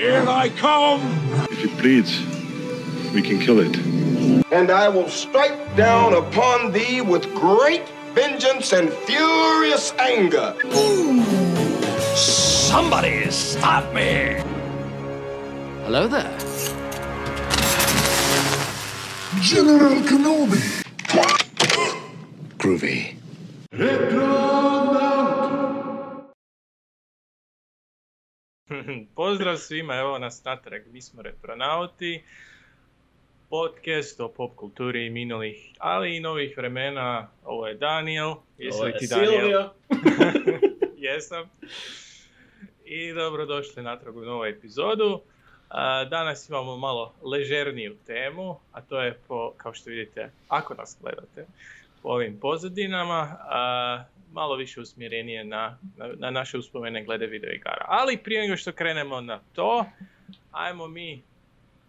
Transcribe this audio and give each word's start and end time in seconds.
Here 0.00 0.24
I 0.26 0.48
come! 0.48 1.02
If 1.50 1.62
it 1.62 1.76
bleeds, 1.76 2.24
we 3.12 3.20
can 3.20 3.38
kill 3.38 3.60
it. 3.60 3.76
And 4.50 4.70
I 4.70 4.88
will 4.88 5.10
strike 5.10 5.76
down 5.76 6.14
upon 6.14 6.72
thee 6.72 7.02
with 7.02 7.24
great 7.34 7.86
vengeance 8.14 8.72
and 8.72 8.90
furious 9.04 9.92
anger. 9.98 10.56
Somebody 12.16 13.30
stop 13.30 13.92
me! 13.92 14.40
Hello 15.84 16.08
there. 16.08 16.38
General 19.42 20.00
Kenobi! 20.08 20.82
Groovy. 22.56 23.16
Pozdrav 29.16 29.56
svima, 29.56 29.96
evo 29.96 30.18
nas 30.18 30.44
natrag, 30.44 30.82
mi 30.92 31.02
smo 31.02 31.22
Retronauti, 31.22 32.22
podcast 33.50 34.20
o 34.20 34.28
pop 34.28 34.56
kulturi 34.56 35.10
minulih, 35.10 35.74
ali 35.78 36.16
i 36.16 36.20
novih 36.20 36.56
vremena. 36.56 37.28
Ovo 37.44 37.66
je 37.66 37.74
Daniel, 37.74 38.34
jesi 38.58 38.82
li 38.82 38.92
ti 38.98 39.06
Daniel? 39.06 39.68
Jesam. 41.04 41.50
I 42.84 43.12
dobrodošli 43.12 43.82
natrag 43.82 44.16
u 44.16 44.20
novu 44.20 44.44
epizodu. 44.44 45.20
Danas 46.10 46.48
imamo 46.48 46.76
malo 46.76 47.14
ležerniju 47.22 47.96
temu, 48.06 48.56
a 48.72 48.80
to 48.80 49.00
je 49.00 49.18
po, 49.28 49.52
kao 49.56 49.74
što 49.74 49.90
vidite, 49.90 50.30
ako 50.48 50.74
nas 50.74 50.96
gledate, 51.00 51.46
po 52.02 52.08
ovim 52.08 52.38
pozadinama, 52.40 53.36
malo 54.32 54.56
više 54.56 54.80
usmjerenije 54.80 55.44
na, 55.44 55.78
na, 55.96 56.08
na 56.18 56.30
naše 56.30 56.58
uspomene 56.58 57.04
glede 57.04 57.26
video 57.26 57.52
igara. 57.52 57.84
Ali 57.88 58.16
prije 58.16 58.42
nego 58.42 58.56
što 58.56 58.72
krenemo 58.72 59.20
na 59.20 59.40
to, 59.52 59.84
ajmo 60.50 60.88
mi, 60.88 61.22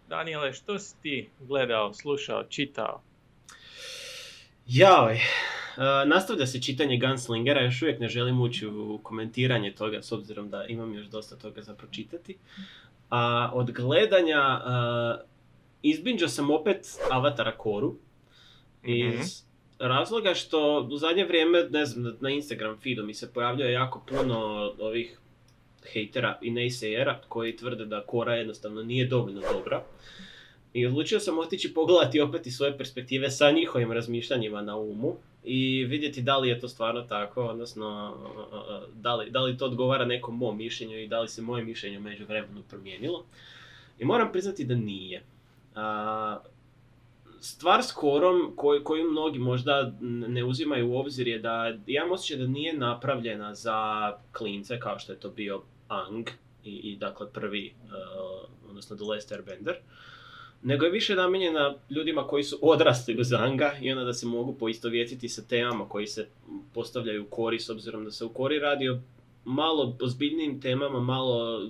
Daniele, 0.09 0.53
što 0.53 0.80
si 0.80 0.95
ti 1.02 1.30
gledao, 1.39 1.94
slušao, 1.94 2.44
čitao? 2.44 3.02
Jaj, 4.67 5.16
e, 5.16 5.22
nastavlja 6.06 6.45
se 6.45 6.61
čitanje 6.61 7.00
Gunslingera, 7.00 7.61
još 7.61 7.81
uvijek 7.81 8.00
ne 8.00 8.08
želim 8.08 8.42
ući 8.42 8.67
u 8.67 9.00
komentiranje 9.03 9.72
toga 9.72 10.02
s 10.02 10.11
obzirom 10.11 10.50
da 10.50 10.66
imam 10.66 10.94
još 10.94 11.05
dosta 11.05 11.36
toga 11.36 11.61
za 11.61 11.73
pročitati. 11.73 12.38
A 13.09 13.52
od 13.53 13.72
gledanja 13.72 14.61
uh, 14.66 15.28
izbinđao 15.81 16.30
sam 16.30 16.52
opet 16.52 16.86
Avatara 17.11 17.58
Koru 17.58 17.95
iz 18.83 19.44
razloga 19.82 20.34
što 20.34 20.88
u 20.92 20.98
zadnje 20.98 21.26
vrijeme, 21.26 21.68
ne 21.70 21.86
znam, 21.86 22.18
na 22.20 22.30
Instagram 22.30 22.78
feedu 22.84 23.06
mi 23.06 23.14
se 23.14 23.34
pojavljuje 23.34 23.72
jako 23.72 24.04
puno 24.10 24.38
ovih 24.80 25.18
hejtera 25.94 26.38
i 26.42 26.52
naysayera 26.52 27.16
koji 27.28 27.58
tvrde 27.58 27.86
da 27.86 28.02
Kora 28.02 28.36
jednostavno 28.36 28.84
nije 28.84 29.06
dovoljno 29.06 29.42
dobra. 29.54 29.84
I 30.73 30.86
odlučio 30.86 31.20
sam 31.20 31.40
otići 31.40 31.73
pogledati 31.73 32.22
opet 32.22 32.48
iz 32.48 32.56
svoje 32.56 32.78
perspektive 32.78 33.30
sa 33.30 33.52
njihovim 33.52 33.92
razmišljanjima 33.92 34.62
na 34.62 34.78
umu 34.78 35.16
i 35.44 35.86
vidjeti 35.86 36.22
da 36.22 36.38
li 36.38 36.50
je 36.50 36.60
to 36.60 36.68
stvarno 36.68 37.02
tako, 37.02 37.44
odnosno 37.44 38.18
da 38.94 39.16
li, 39.16 39.30
da 39.30 39.42
li 39.42 39.58
to 39.58 39.66
odgovara 39.66 40.06
nekom 40.06 40.38
mom 40.38 40.58
mišljenju 40.58 41.00
i 41.00 41.08
da 41.08 41.20
li 41.20 41.28
se 41.28 41.42
moje 41.42 41.64
mišljenje 41.64 41.98
u 41.98 42.02
međuvremenu 42.02 42.62
promijenilo. 42.70 43.26
I 44.00 44.06
moram 44.06 44.32
priznati 44.32 44.66
da 44.66 44.76
nije. 44.76 45.23
Stvar 47.42 47.84
s 47.84 47.92
korom 47.92 48.53
koju, 48.56 48.84
koju 48.84 49.11
mnogi 49.11 49.39
možda 49.39 49.94
ne 50.02 50.44
uzimaju 50.44 50.92
u 50.92 50.97
obzir 50.97 51.28
je 51.28 51.39
da 51.39 51.78
imam 51.88 52.11
osjećaj 52.11 52.38
da 52.38 52.52
nije 52.52 52.73
napravljena 52.73 53.56
za 53.56 54.11
klince 54.31 54.80
kao 54.80 55.00
što 55.00 55.11
je 55.11 55.20
to 55.20 55.30
bio 55.30 55.61
Ang 55.88 56.30
i, 56.64 56.75
i 56.75 56.95
dakle 56.95 57.33
prvi, 57.33 57.73
uh, 57.83 58.70
odnosno 58.70 58.95
The 58.95 59.06
Last 59.06 59.31
Airbender 59.31 59.75
nego 60.64 60.86
je 60.86 60.92
više 60.92 61.16
namijenjena 61.16 61.75
ljudima 61.89 62.27
koji 62.27 62.43
su 62.43 62.60
odrasli 62.61 63.21
uz 63.21 63.33
Anga 63.33 63.71
i 63.82 63.92
onda 63.92 64.04
da 64.04 64.14
se 64.14 64.26
mogu 64.26 64.54
poistovjetiti 64.54 65.30
sa 65.30 65.42
temama 65.42 65.89
koji 65.89 66.08
se 66.08 66.27
postavljaju 66.73 67.23
u 67.23 67.27
kori 67.30 67.60
s 67.60 67.70
obzirom 67.70 68.05
da 68.05 68.11
se 68.11 68.26
u 68.26 68.30
kori 68.30 68.60
radi 68.60 68.89
o 68.89 68.99
malo 69.45 69.98
ozbiljnijim 70.02 70.61
temama, 70.61 70.99
malo 70.99 71.61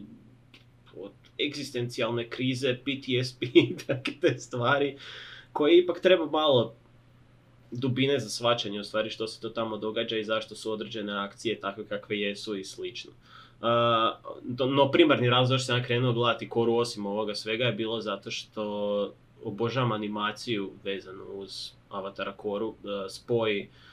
egzistencijalne 1.48 2.30
krize, 2.30 2.76
PTSP 2.76 3.44
i 3.44 3.76
takve 3.88 4.14
te 4.22 4.38
stvari 4.38 4.98
koje 5.54 5.80
ipak 5.80 6.00
treba 6.00 6.26
malo 6.26 6.74
dubine 7.72 8.20
za 8.20 8.30
svačanje 8.30 8.80
u 8.80 8.84
stvari 8.84 9.10
što 9.10 9.28
se 9.28 9.42
to 9.42 9.50
tamo 9.50 9.78
događa 9.78 10.18
i 10.18 10.24
zašto 10.24 10.56
su 10.56 10.72
određene 10.72 11.14
akcije 11.14 11.60
takve 11.60 11.86
kakve 11.86 12.20
jesu 12.20 12.56
i 12.56 12.64
slično. 12.64 13.12
Uh, 13.62 13.68
no 14.70 14.92
primarni 14.92 15.30
razlog 15.30 15.60
što 15.60 15.66
sam 15.66 15.84
krenuo 15.84 16.14
gledati 16.14 16.50
koru 16.50 16.76
osim 16.76 17.06
ovoga 17.06 17.36
svega 17.36 17.66
je 17.66 17.72
bilo 17.72 18.02
zato 18.02 18.32
što 18.32 19.14
obožavam 19.44 19.92
animaciju 19.92 20.72
vezanu 20.84 21.24
uz 21.34 21.72
Avatara 21.90 22.32
koru, 22.32 22.68
uh, 22.68 22.76
spoj 23.10 23.60
uh, 23.60 23.91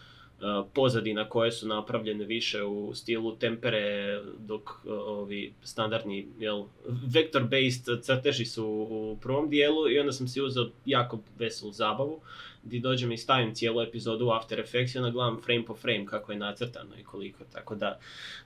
pozadina 0.74 1.28
koje 1.28 1.52
su 1.52 1.68
napravljene 1.68 2.24
više 2.24 2.62
u 2.62 2.94
stilu 2.94 3.36
tempere 3.36 4.20
dok 4.38 4.62
uh, 4.62 4.92
ovi 4.92 5.52
standardni 5.62 6.26
jel, 6.38 6.64
vector-based 6.86 8.02
crteži 8.02 8.44
su 8.44 8.66
u 8.90 9.18
prvom 9.22 9.48
dijelu 9.48 9.90
i 9.90 9.98
onda 9.98 10.12
sam 10.12 10.28
si 10.28 10.40
uzeo 10.40 10.68
jako 10.86 11.18
veselu 11.38 11.72
zabavu 11.72 12.20
gdje 12.62 12.80
dođem 12.80 13.12
i 13.12 13.16
stavim 13.16 13.54
cijelu 13.54 13.82
epizodu 13.82 14.26
u 14.26 14.30
After 14.30 14.60
Effects 14.60 14.94
i 14.94 14.98
onda 14.98 15.10
gledam 15.10 15.40
frame 15.42 15.64
po 15.64 15.74
frame 15.74 16.06
kako 16.06 16.32
je 16.32 16.38
nacrtano 16.38 16.98
i 17.00 17.04
koliko, 17.04 17.44
tako 17.52 17.74
da 17.74 17.98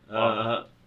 uh, 0.08 0.72
i 0.80 0.81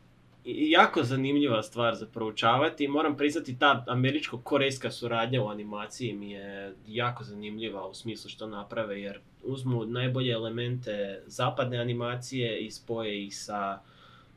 jako 0.45 1.03
zanimljiva 1.03 1.63
stvar 1.63 1.95
za 1.95 2.05
proučavati. 2.05 2.87
Moram 2.87 3.17
priznati 3.17 3.59
ta 3.59 3.85
američko-korejska 3.87 4.91
suradnja 4.91 5.43
u 5.43 5.47
animaciji 5.47 6.13
mi 6.13 6.31
je 6.31 6.75
jako 6.87 7.23
zanimljiva 7.23 7.87
u 7.87 7.93
smislu 7.93 8.29
što 8.29 8.47
naprave 8.47 9.01
jer 9.01 9.19
uzmu 9.43 9.85
najbolje 9.85 10.31
elemente 10.31 11.23
zapadne 11.25 11.77
animacije 11.77 12.59
i 12.59 12.71
spoje 12.71 13.25
ih 13.25 13.37
sa 13.37 13.79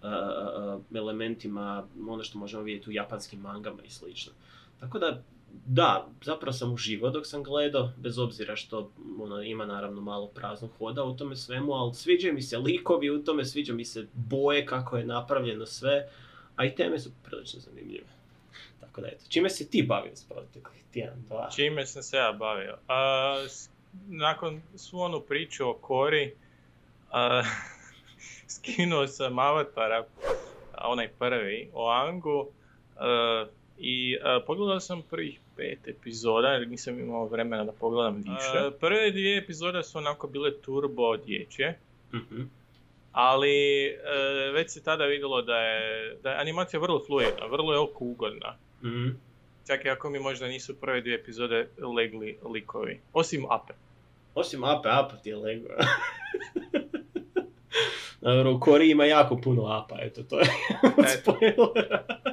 uh, 0.02 0.08
uh, 0.08 0.82
elementima 0.96 1.86
ono 2.08 2.22
što 2.22 2.38
možemo 2.38 2.62
vidjeti 2.62 2.90
u 2.90 2.92
japanskim 2.92 3.40
mangama 3.40 3.82
i 3.82 3.90
slično. 3.90 4.32
Tako 4.80 4.98
da 4.98 5.22
da, 5.66 6.08
zapravo 6.22 6.52
sam 6.52 6.72
uživao 6.72 7.10
dok 7.10 7.26
sam 7.26 7.42
gledao, 7.42 7.90
bez 7.96 8.18
obzira 8.18 8.56
što 8.56 8.90
ono, 9.20 9.42
ima 9.42 9.66
naravno 9.66 10.00
malo 10.00 10.26
praznog 10.26 10.70
hoda 10.78 11.04
u 11.04 11.16
tome 11.16 11.36
svemu, 11.36 11.72
ali 11.72 11.94
sviđaju 11.94 12.34
mi 12.34 12.42
se 12.42 12.58
likovi 12.58 13.10
u 13.10 13.24
tome, 13.24 13.44
sviđa 13.44 13.72
mi 13.74 13.84
se 13.84 14.06
boje 14.14 14.66
kako 14.66 14.96
je 14.96 15.06
napravljeno 15.06 15.66
sve, 15.66 16.08
a 16.56 16.64
i 16.64 16.74
teme 16.74 16.98
su 16.98 17.10
prilično 17.24 17.60
zanimljive. 17.60 18.06
Tako 18.80 19.00
da 19.00 19.06
eto, 19.08 19.24
čime 19.28 19.50
se 19.50 19.68
ti 19.68 19.82
bavio 19.82 20.16
s 20.16 20.24
proteklih 20.24 20.82
tjedan, 20.92 21.22
dva? 21.28 21.50
Čime 21.50 21.86
sam 21.86 22.02
se 22.02 22.16
ja 22.16 22.32
bavio? 22.32 22.76
A, 22.88 23.34
s- 23.48 23.70
nakon 24.06 24.62
svu 24.76 25.00
onu 25.00 25.20
priču 25.20 25.68
o 25.68 25.74
Kori, 25.74 26.34
a, 27.10 27.42
skinuo 28.48 29.06
sam 29.06 29.38
Avatara, 29.38 30.04
onaj 30.78 31.08
prvi, 31.08 31.70
o 31.74 31.90
Angu, 31.90 32.48
i 33.78 34.18
a, 34.18 34.40
pogledao 34.40 34.80
sam 34.80 35.02
prvih 35.02 35.40
pet 35.56 35.88
epizoda, 35.88 36.48
jer 36.48 36.68
nisam 36.68 36.98
imao 37.00 37.26
vremena 37.26 37.64
da 37.64 37.72
pogledam 37.72 38.16
više. 38.16 38.58
A, 38.58 38.70
prve 38.70 39.10
dvije 39.10 39.38
epizode 39.38 39.82
su 39.82 39.98
onako 39.98 40.26
bile 40.28 40.54
turbo 40.54 41.16
dječje, 41.16 41.78
Mhm. 42.12 42.42
ali 43.12 43.84
e, 43.84 43.96
već 44.52 44.70
se 44.70 44.82
tada 44.82 45.04
vidjelo 45.04 45.42
da 45.42 45.56
je, 45.56 46.14
da 46.22 46.30
je 46.30 46.40
animacija 46.40 46.80
vrlo 46.80 47.04
fluidna, 47.06 47.46
vrlo 47.46 47.72
je 47.72 47.78
oko 47.78 48.04
ugodna. 48.04 48.56
Mhm. 48.84 49.08
Čak 49.66 49.84
i 49.84 49.90
ako 49.90 50.10
mi 50.10 50.18
možda 50.18 50.46
nisu 50.46 50.76
prve 50.76 51.00
dvije 51.00 51.14
epizode 51.16 51.68
legli 51.96 52.38
likovi. 52.44 53.00
Osim 53.12 53.46
Ape. 53.50 53.72
Osim 54.34 54.64
Ape, 54.64 54.88
Apa 54.88 55.16
ti 55.16 55.28
je 55.28 55.36
lego. 55.36 55.68
Dobro, 58.20 58.52
u 58.52 58.60
Kori 58.60 58.90
ima 58.90 59.04
jako 59.04 59.36
puno 59.36 59.66
apa, 59.66 59.96
eto, 60.00 60.22
to 60.22 60.38
je 60.38 60.46
Eto. 61.14 61.38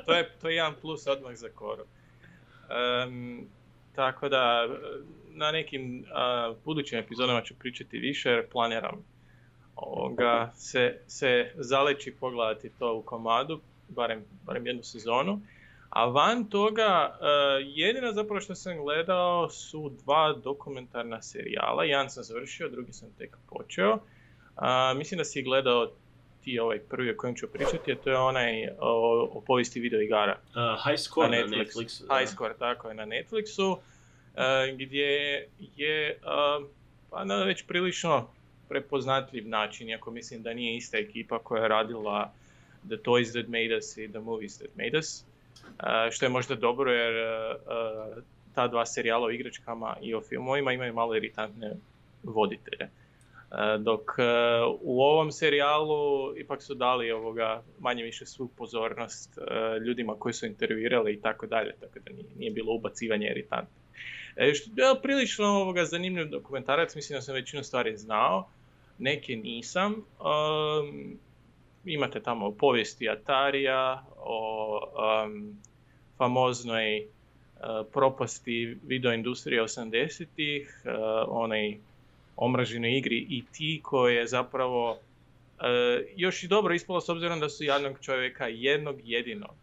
To 0.06 0.14
je, 0.14 0.30
to 0.42 0.50
je 0.50 0.56
jedan 0.56 0.74
plus 0.82 1.08
odmah 1.08 1.36
za 1.36 1.50
koru. 1.50 1.84
Em, 2.70 3.48
tako 3.96 4.30
da, 4.30 4.68
na 5.30 5.52
nekim 5.52 6.06
a, 6.14 6.54
budućim 6.66 7.00
epizodama 7.00 7.42
ću 7.42 7.54
pričati 7.60 7.98
više 7.98 8.30
jer 8.30 8.50
planiram 8.50 9.04
ovoga, 9.76 10.52
se, 10.56 11.00
se 11.08 11.52
zaleći 11.56 12.16
pogledati 12.20 12.70
to 12.80 12.96
u 12.96 13.02
komadu, 13.02 13.60
barem, 13.90 14.24
barem 14.46 14.68
jednu 14.68 14.84
sezonu. 14.84 15.42
A 15.90 16.06
van 16.06 16.46
toga, 16.46 17.18
e, 17.22 17.26
jedina 17.66 18.14
zapravo 18.14 18.42
što 18.42 18.56
sam 18.56 18.78
gledao 18.78 19.50
su 19.50 19.92
dva 20.04 20.34
dokumentarna 20.44 21.22
serijala. 21.22 21.84
Jedan 21.84 22.10
sam 22.10 22.24
završio, 22.24 22.70
drugi 22.70 22.94
sam 22.94 23.10
tek 23.18 23.38
počeo. 23.50 24.00
A, 24.56 24.94
mislim 24.98 25.18
da 25.18 25.26
si 25.26 25.42
gledao 25.42 25.92
ti 26.46 26.60
ovaj 26.60 26.80
prvi 26.80 27.12
o 27.12 27.18
kojem 27.18 27.36
ću 27.36 27.48
pričati, 27.48 27.92
a 27.92 27.96
to 27.96 28.10
je 28.10 28.18
onaj 28.18 28.68
o, 28.80 29.30
o 29.34 29.42
povijesti 29.48 29.80
videoigara. 29.80 30.38
Uh, 30.50 30.90
high 30.90 31.00
score 31.00 31.30
na, 31.30 31.38
Netflix. 31.38 31.76
Netflixu. 31.76 32.08
da. 32.08 32.18
High 32.18 32.32
Score, 32.32 32.54
tako 32.60 32.90
je, 32.90 32.96
na 32.96 33.06
Netflixu, 33.06 33.78
e, 34.36 34.74
gdje 34.74 35.08
je 35.76 36.10
e, 36.10 36.18
pa 37.10 37.26
na 37.26 37.44
već 37.44 37.64
prilično 37.68 38.28
prepoznatljiv 38.70 39.48
način, 39.48 39.90
iako 39.90 40.12
mislim 40.12 40.44
da 40.44 40.54
nije 40.54 40.78
ista 40.78 40.98
ekipa 40.98 41.40
koja 41.40 41.62
je 41.62 41.68
radila 41.68 42.34
The 42.88 42.96
Toys 42.96 43.32
That 43.32 43.48
Made 43.48 43.78
Us 43.78 43.98
i 43.98 44.10
The 44.10 44.20
Movies 44.20 44.58
That 44.58 44.76
Made 44.76 44.98
Us. 44.98 45.22
E, 45.22 46.12
što 46.12 46.26
je 46.26 46.30
možda 46.30 46.56
dobro 46.56 46.92
jer 46.92 47.16
ta 48.56 48.68
dva 48.68 48.86
serijala 48.86 49.26
o 49.26 49.32
igračkama 49.32 49.96
i 50.02 50.14
o 50.14 50.22
filmovima 50.22 50.72
imaju 50.72 50.94
malo 50.94 51.16
iritantne 51.16 51.72
voditelje. 52.24 52.90
E, 53.52 53.78
Dok 53.78 54.02
e, 54.18 54.24
u 54.82 55.02
ovom 55.02 55.32
serijalu 55.32 56.38
ipak 56.38 56.64
su 56.64 56.76
dali 56.76 57.12
ovoga 57.12 57.64
manje 57.80 58.04
više 58.04 58.26
svu 58.26 58.48
pozornost 58.48 59.38
e, 59.38 59.80
ljudima 59.80 60.16
koji 60.20 60.34
su 60.34 60.46
intervjuirali 60.46 61.14
i 61.14 61.22
tako 61.22 61.48
dalje, 61.48 61.74
tako 61.80 62.00
da 62.00 62.12
nije, 62.38 62.52
bilo 62.52 62.74
ubacivanje 62.74 63.28
iritantne. 63.28 63.76
E, 64.36 64.54
što 64.54 64.82
je 64.82 65.02
prilično 65.02 65.46
ovoga 65.46 65.86
zanimljiv 65.86 66.30
dokumentarac, 66.30 66.96
mislim 66.96 67.18
da 67.18 67.22
sam 67.22 67.36
većinu 67.36 67.64
stvari 67.64 67.98
znao, 67.98 68.48
neke 69.00 69.36
nisam. 69.36 69.96
Imate 71.86 72.20
tamo 72.20 72.52
povijesti 72.52 73.10
Atarija, 73.10 74.06
o 74.18 74.80
um, 75.26 75.58
famoznoj 76.18 77.00
uh, 77.00 77.08
propasti 77.94 78.78
videoindustrije 78.84 79.62
80-ih, 79.64 80.82
uh, 80.86 80.92
onaj 81.28 81.78
omraženoj 82.36 82.98
igri 82.98 83.26
i 83.30 83.44
ti 83.52 83.80
koje 83.84 84.16
je 84.16 84.28
zapravo 84.28 84.92
uh, 84.92 84.98
još 86.16 86.44
i 86.44 86.48
dobro 86.48 86.74
ispalo 86.74 87.02
s 87.02 87.10
obzirom 87.10 87.40
da 87.40 87.50
su 87.50 87.64
jednog 87.64 87.98
čovjeka 88.02 88.48
jednog 88.48 88.96
jedinog. 89.04 89.56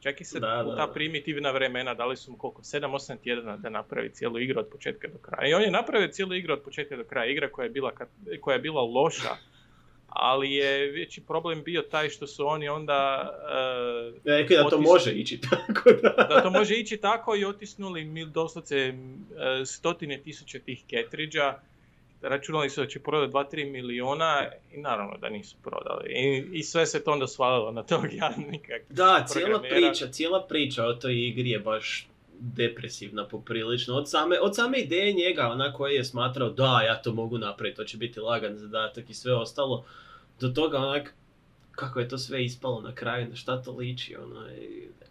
Čak 0.00 0.20
i 0.20 0.24
sad 0.24 0.40
Da, 0.40 0.62
da, 0.62 0.76
ta 0.76 0.92
primitivna 0.92 1.50
vremena 1.50 1.94
dali 1.94 2.16
su 2.16 2.30
mu 2.30 2.38
koliko, 2.38 2.62
7-8 2.62 3.16
tjedana 3.22 3.56
da 3.56 3.70
napravi 3.70 4.10
cijelu 4.10 4.38
igru 4.38 4.60
od 4.60 4.68
početka 4.72 5.08
do 5.08 5.18
kraja. 5.18 5.50
I 5.50 5.54
on 5.54 5.62
je 5.62 5.70
napravio 5.70 6.08
cijelu 6.08 6.34
igru 6.34 6.52
od 6.52 6.60
početka 6.60 6.96
do 6.96 7.04
kraja. 7.04 7.30
Igra 7.30 7.48
koja 7.50 7.64
je 7.64 7.70
bila, 7.70 7.92
koja 8.40 8.54
je 8.54 8.60
bila 8.60 8.82
loša, 8.82 9.36
ali 10.08 10.52
je 10.52 10.92
veći 10.92 11.20
problem 11.20 11.62
bio 11.62 11.82
taj 11.82 12.08
što 12.08 12.26
su 12.26 12.46
oni 12.46 12.68
onda 12.68 13.30
uh, 14.14 14.14
Ja 14.24 14.62
da 14.62 14.70
to 14.70 14.80
može 14.80 15.12
ići 15.12 15.40
tako 15.50 15.90
da. 16.02 16.26
da 16.28 16.42
to 16.42 16.50
može 16.50 16.74
ići 16.74 16.96
tako 16.96 17.36
i 17.36 17.44
otisnuli 17.44 18.04
mil, 18.04 18.28
doslovce 18.28 18.76
e, 18.76 18.94
stotine 19.64 20.18
tisuća 20.18 20.58
tih 20.58 20.82
ketridža. 20.86 21.58
Računali 22.28 22.70
su 22.70 22.80
da 22.80 22.86
će 22.86 23.00
prodati 23.00 23.32
2-3 23.32 23.72
miliona 23.72 24.46
i 24.72 24.80
naravno 24.80 25.16
da 25.16 25.28
nisu 25.28 25.56
prodali. 25.62 26.12
I, 26.12 26.48
i 26.52 26.62
sve 26.62 26.86
se 26.86 27.04
to 27.04 27.12
onda 27.12 27.26
svalilo 27.26 27.72
na 27.72 27.82
tog 27.82 28.12
jadnika. 28.12 28.72
Da, 28.88 29.24
cijela 29.28 29.60
priča, 29.60 30.08
cijela 30.10 30.46
priča 30.48 30.84
o 30.84 30.94
toj 30.94 31.28
igri 31.28 31.50
je 31.50 31.58
baš 31.58 32.08
depresivna 32.40 33.28
poprilično. 33.28 33.94
Od 33.94 34.10
same, 34.10 34.40
od 34.40 34.56
same 34.56 34.78
ideje 34.78 35.12
njega, 35.12 35.48
ona 35.48 35.72
koji 35.72 35.94
je 35.94 36.04
smatrao 36.04 36.50
da, 36.50 36.82
ja 36.82 37.02
to 37.02 37.12
mogu 37.12 37.38
napraviti, 37.38 37.76
to 37.76 37.84
će 37.84 37.96
biti 37.96 38.20
lagan 38.20 38.58
zadatak 38.58 39.10
i 39.10 39.14
sve 39.14 39.34
ostalo, 39.34 39.84
do 40.40 40.48
toga 40.48 40.78
onak, 40.78 41.14
kako 41.72 42.00
je 42.00 42.08
to 42.08 42.18
sve 42.18 42.44
ispalo 42.44 42.80
na 42.80 42.94
kraju, 42.94 43.28
na 43.28 43.36
šta 43.36 43.62
to 43.62 43.72
liči, 43.72 44.16
ono, 44.16 44.46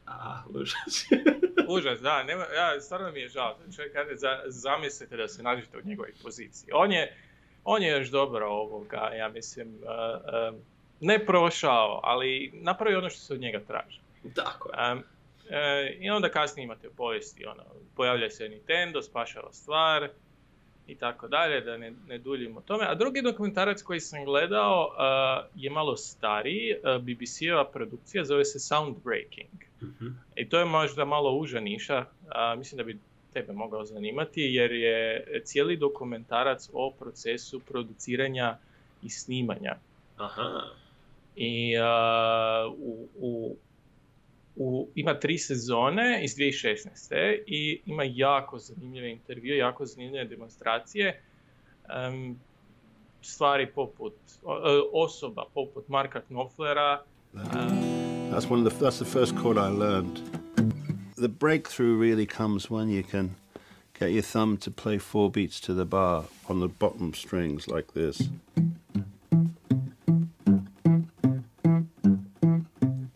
a, 0.08 0.44
užas. 0.50 1.06
Užas, 1.68 2.02
da, 2.02 2.24
nema, 2.24 2.44
ja, 2.44 2.82
stvarno 2.82 3.12
mi 3.12 3.20
je 3.20 3.28
žao. 3.28 3.58
Čovjek 3.76 3.94
kaže, 3.94 4.16
za, 4.16 4.42
zamislite 4.46 5.18
da 5.18 5.28
se 5.28 5.44
nađete 5.44 5.78
u 5.78 5.82
njegovoj 5.86 6.12
poziciji. 6.24 6.70
On 6.74 6.92
je, 6.92 7.18
on 7.64 7.84
je 7.84 7.92
još 7.92 8.08
dobro 8.08 8.48
ovoga, 8.48 9.12
ja 9.18 9.30
mislim, 9.30 9.68
uh, 9.68 10.52
um, 10.54 10.62
ne 11.00 11.26
prošao, 11.26 12.00
ali 12.04 12.52
napravio 12.54 12.98
ono 12.98 13.10
što 13.10 13.20
se 13.20 13.34
od 13.34 13.40
njega 13.40 13.60
traži. 13.68 14.00
Tako 14.36 14.70
je. 14.70 14.92
Um, 14.92 15.04
e, 15.50 15.98
I 16.00 16.10
onda 16.10 16.30
kasnije 16.30 16.64
imate 16.64 16.90
povijesti, 16.98 17.46
ono, 17.46 17.64
pojavlja 17.96 18.30
se 18.30 18.50
Nintendo, 18.50 19.02
spašava 19.02 19.54
stvar 19.54 20.10
i 20.88 20.96
tako 20.96 21.28
dalje, 21.28 21.62
da 21.62 21.78
ne, 21.78 21.94
ne 22.08 22.18
duljimo 22.18 22.60
o 22.60 22.62
tome. 22.62 22.86
A 22.88 22.96
drugi 22.96 23.22
dokumentarac 23.22 23.82
koji 23.82 24.00
sam 24.00 24.26
gledao 24.26 24.88
uh, 24.88 25.46
je 25.56 25.70
malo 25.70 25.98
stariji, 25.98 26.76
uh, 26.76 27.02
BBC-ova 27.02 27.72
produkcija, 27.72 28.26
zove 28.26 28.46
se 28.46 28.60
Soundbreaking. 28.60 29.66
Mhm. 29.86 30.08
I 30.36 30.50
to 30.50 30.60
je 30.60 30.66
možda 30.66 31.06
malo 31.06 31.32
uža 31.34 31.60
niša, 31.60 32.06
a, 32.30 32.56
mislim 32.56 32.78
da 32.78 32.84
bi 32.84 33.00
tebe 33.34 33.54
mogao 33.54 33.86
zanimati, 33.86 34.42
jer 34.42 34.72
je 34.72 35.26
cijeli 35.44 35.78
dokumentarac 35.78 36.70
o 36.74 36.92
procesu 36.92 37.60
produciranja 37.60 38.58
i 39.04 39.10
snimanja. 39.10 39.76
Aha. 40.18 40.62
I 41.36 41.78
a, 41.78 42.68
u, 42.78 43.08
u, 43.16 43.56
u, 44.56 44.88
ima 44.96 45.20
tri 45.20 45.38
sezone 45.38 46.20
iz 46.24 46.36
2016. 46.36 47.38
i 47.48 47.82
ima 47.86 48.04
jako 48.06 48.58
zanimljive 48.60 49.12
intervjue, 49.12 49.58
jako 49.58 49.86
zanimljive 49.86 50.26
demonstracije. 50.26 51.22
Em, 51.90 52.40
stvari 53.22 53.68
poput 53.68 54.14
o- 54.44 54.90
osoba 54.94 55.44
poput 55.54 55.88
Marka 55.88 56.22
Knopflera, 56.22 57.04
That's 58.36 58.50
one 58.50 58.60
of 58.60 58.66
the 58.66 58.84
that's 58.84 59.00
the 59.00 59.06
first 59.06 59.34
chord 59.38 59.58
I 59.58 59.70
learned. 59.70 60.20
The 61.16 61.30
breakthrough 61.30 61.96
really 61.96 62.26
comes 62.26 62.70
when 62.70 62.90
you 62.90 63.02
can 63.02 63.38
get 63.98 64.12
your 64.12 64.24
thumb 64.24 64.58
to 64.58 64.72
play 64.72 64.98
four 64.98 65.32
beats 65.32 65.62
to 65.62 65.74
the 65.74 65.86
bar 65.86 66.26
on 66.50 66.60
the 66.60 66.68
bottom 66.68 67.14
strings 67.14 67.70
like 67.70 67.94
this. 67.94 68.28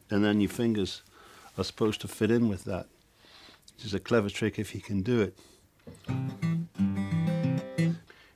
And 0.09 0.23
then 0.23 0.39
your 0.39 0.49
fingers 0.49 1.01
are 1.57 1.65
supposed 1.65 1.99
to 1.99 2.07
fit 2.07 2.31
in 2.31 2.47
with 2.47 2.63
that. 2.63 2.87
Which 3.75 3.87
is 3.87 3.93
a 3.93 3.99
clever 3.99 4.29
trick 4.29 4.57
if 4.57 4.73
you 4.73 4.79
can 4.79 5.01
do 5.01 5.19
it. 5.19 5.37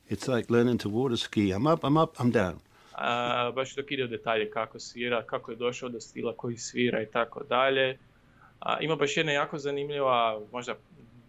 It's 0.09 0.27
like 0.27 0.49
learning 0.49 0.79
to 0.79 0.89
water 0.89 1.15
ski. 1.15 1.51
I'm 1.51 1.65
up, 1.65 1.85
I'm 1.85 1.95
up, 1.95 2.19
I'm 2.19 2.31
down. 2.31 2.59
A, 2.93 3.51
baš 3.55 3.75
dok 3.75 3.91
ide 3.91 4.03
u 4.03 4.07
detalje 4.07 4.49
kako 4.49 4.79
svira, 4.79 5.23
kako 5.23 5.51
je 5.51 5.57
došao 5.57 5.89
do 5.89 5.99
stila 5.99 6.33
koji 6.37 6.57
svira 6.57 7.01
i 7.01 7.05
tako 7.05 7.43
dalje. 7.43 7.97
A, 8.59 8.77
Ima 8.81 8.95
baš 8.95 9.17
jedna 9.17 9.31
jako 9.31 9.57
zanimljiva, 9.57 10.41
možda 10.51 10.75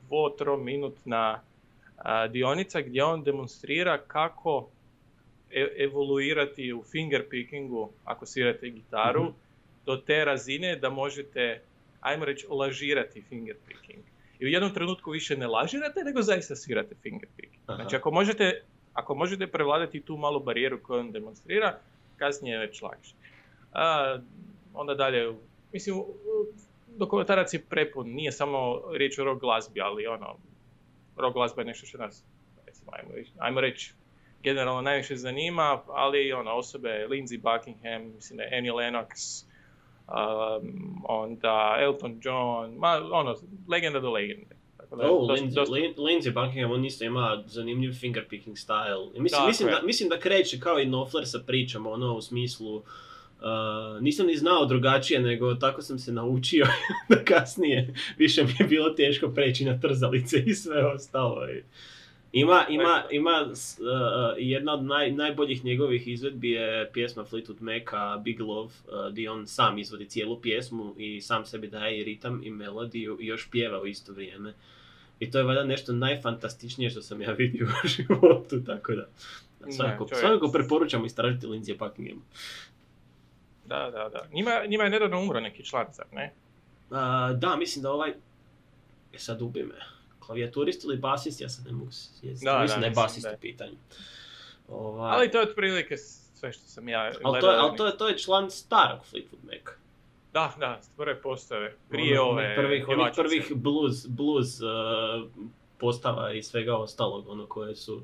dvo, 0.09 0.57
minutna 0.57 1.41
a, 1.97 2.27
dionica 2.27 2.81
gdje 2.81 3.05
on 3.05 3.23
demonstrira 3.23 3.99
kako 3.99 4.69
e- 5.51 5.75
evoluirati 5.79 6.73
u 6.73 6.83
fingerpickingu 6.83 7.91
ako 8.05 8.27
svirate 8.27 8.71
gitaru 8.71 9.33
do 9.87 9.97
te 9.97 10.25
razine 10.25 10.77
da 10.77 10.91
možete, 10.91 11.61
ajmo 12.01 12.25
reći, 12.25 12.47
lažirati 12.51 13.23
fingerpicking. 13.23 13.99
I 14.39 14.47
u 14.47 14.49
jednom 14.49 14.75
trenutku 14.75 15.11
više 15.11 15.37
ne 15.37 15.47
lažirate, 15.47 16.05
nego 16.05 16.23
zaista 16.23 16.57
svirate 16.57 16.95
fingerpicking. 17.03 17.63
Aha. 17.67 17.77
Znači 17.77 17.97
ako 17.97 18.11
možete, 18.11 18.63
ako 18.95 19.15
možete 19.15 19.47
prevladati 19.47 20.01
tu 20.01 20.17
malu 20.17 20.41
barijeru 20.41 20.83
koju 20.83 21.01
on 21.01 21.13
demonstrira, 21.13 21.79
kasnije 22.17 22.53
je 22.53 22.67
već 22.67 22.83
lakše. 22.83 23.15
A, 23.73 24.19
onda 24.75 24.95
dalje, 24.95 25.35
mislim, 25.73 26.03
dokumentarac 26.87 27.55
je 27.55 27.65
prepun, 27.69 28.09
nije 28.09 28.33
samo 28.33 28.83
riječ 28.93 29.19
o 29.19 29.25
rock 29.25 29.41
glazbi, 29.41 29.81
ali 29.81 30.07
ono, 30.07 30.37
rock 31.17 31.35
glazba 31.35 31.63
je 31.63 31.67
nešto 31.67 31.87
što 31.87 31.99
nas, 31.99 32.25
recimo, 32.67 32.93
ajmo, 32.95 33.11
ajmo 33.39 33.61
reći, 33.61 33.95
generalno 34.43 34.83
najviše 34.83 35.17
zanima, 35.17 35.83
ali 35.89 36.33
ono, 36.33 36.53
osobe 36.53 37.07
Lindsey 37.11 37.41
Buckingham, 37.41 38.15
mislim 38.15 38.37
da 38.37 38.45
Annie 38.57 38.73
Lennox, 38.73 39.45
um, 40.09 41.03
onda 41.05 41.77
Elton 41.81 42.21
John, 42.23 42.75
ma, 42.77 43.01
ono, 43.13 43.35
legenda 43.69 44.01
do 44.01 44.11
legende. 44.11 44.54
Tako 44.97 45.03
da, 45.03 45.13
Oh, 45.13 45.29
dosta- 45.29 45.35
Lindsay, 45.37 45.55
dosta- 45.55 45.73
Lin- 45.73 45.95
Lindsay 45.97 46.33
Buckingham, 46.35 46.71
on 46.71 46.85
isto 46.85 47.05
ima 47.05 47.43
zanimljiv 47.47 47.93
fingerpicking 47.93 48.57
style. 48.57 49.09
I 49.09 49.21
Mislim, 49.21 49.29
Tako 49.31 49.47
mislim, 49.47 49.69
da, 49.71 49.83
mislim 49.83 50.09
da 50.09 50.19
kreće 50.19 50.61
kao 50.61 50.81
i 50.81 50.85
Knopfler 50.85 51.27
sa 51.27 51.39
pričama, 51.39 51.91
ono 51.91 52.15
u 52.15 52.23
smislu... 52.23 52.83
Uh, 53.37 53.51
nisam 54.01 54.27
ni 54.27 54.37
znao 54.37 54.65
drugačije, 54.67 55.21
nego 55.21 55.55
tako 55.55 55.83
sam 55.83 55.99
se 55.99 56.13
naučio 56.13 56.67
da 57.09 57.25
kasnije 57.25 57.95
više 58.19 58.45
mi 58.45 58.53
je 58.61 58.67
bilo 58.67 58.91
teško 58.91 59.29
preći 59.29 59.65
na 59.65 59.81
trzalice 59.81 60.43
i 60.47 60.55
sve 60.55 60.87
ostalo. 60.87 61.49
I 61.49 61.63
Ima, 62.33 62.65
ima, 62.69 63.03
ima 63.11 63.41
uh, 63.43 63.55
jedna 64.39 64.75
od 64.75 64.85
naj, 64.85 65.13
najboljih 65.13 65.65
njegovih 65.65 66.09
izvedbi 66.09 66.51
je 66.51 66.91
pjesma 66.93 67.25
Fleetwood 67.25 67.61
Maca 67.61 68.17
Big 68.17 68.41
Love, 68.41 68.67
uh, 68.67 69.13
gdje 69.13 69.31
on 69.31 69.47
sam 69.47 69.79
izvodi 69.79 70.09
cijelu 70.09 70.41
pjesmu 70.41 70.95
i 70.99 71.21
sam 71.21 71.45
sebi 71.47 71.67
daje 71.69 72.01
i 72.01 72.05
ritam 72.05 72.41
i 72.45 72.51
melodiju 72.51 73.19
i 73.21 73.27
još 73.27 73.51
pjeva 73.51 73.81
u 73.81 73.87
isto 73.87 74.13
vrijeme. 74.13 74.55
I 75.21 75.31
to 75.31 75.39
je 75.39 75.45
valjda 75.45 75.65
nešto 75.65 75.93
najfantastičnije 75.93 76.91
što 76.91 77.03
sam 77.03 77.23
ja 77.23 77.33
vidio 77.33 77.67
u 77.85 77.89
životu, 77.89 78.65
tako 78.67 78.95
da 78.95 79.07
svakako, 79.71 80.09
svakako 80.09 80.49
preporučamo 80.53 81.07
istražiti 81.07 81.47
Lindsay 81.47 81.79
Buckingham. 81.79 82.23
Da, 83.67 83.91
da, 83.91 84.09
da. 84.09 84.27
Njima, 84.33 84.51
njima 84.67 84.85
je 84.85 84.91
nedavno 84.91 85.21
umro 85.21 85.41
neki 85.41 85.65
član, 85.65 85.87
zar 85.93 86.07
ne? 86.13 86.33
A, 86.91 87.33
da, 87.33 87.57
mislim 87.57 87.83
da 87.83 87.91
ovaj, 87.91 88.11
e 89.13 89.19
sad 89.19 89.43
ubi 89.43 89.63
me, 89.63 89.75
klavijaturist 90.19 90.85
ili 90.85 90.97
basist, 90.97 91.41
ja 91.41 91.49
sad 91.49 91.67
ne 91.67 91.73
mogu 91.73 91.93
sjetiti, 91.93 92.45
Da, 92.45 92.63
mislim 92.63 92.81
da, 92.81 92.81
da 92.81 92.87
je 92.87 92.93
basist 92.95 93.27
u 93.27 93.41
pitanju. 93.41 93.77
Ovaj, 94.69 95.13
Ali 95.15 95.31
to 95.31 95.39
je 95.39 95.49
otprilike 95.49 95.97
sve 96.45 96.53
što 96.53 96.67
sam 96.67 96.89
ja 96.89 97.13
ali 97.23 97.41
to, 97.41 97.51
je, 97.51 97.59
ali 97.59 97.77
to, 97.77 97.87
je, 97.87 97.97
to 97.97 98.09
je 98.09 98.19
član 98.19 98.51
starog 98.51 99.01
Fleetwood 99.13 99.45
Maca. 99.45 99.84
Da, 100.35 100.55
da, 100.59 100.81
prve 100.97 101.23
postave. 101.23 101.77
Prije 101.91 102.21
Ono, 102.21 102.31
ove 102.31 102.57
prvih, 102.57 102.89
onih 102.89 103.13
prvih 103.17 103.53
blues, 103.55 104.07
blues 104.07 104.61
uh, 104.61 104.69
postava 105.79 106.33
i 106.33 106.43
svega 106.43 106.77
ostalog, 106.77 107.29
ono 107.29 107.47
koje 107.47 107.77
su... 107.77 108.03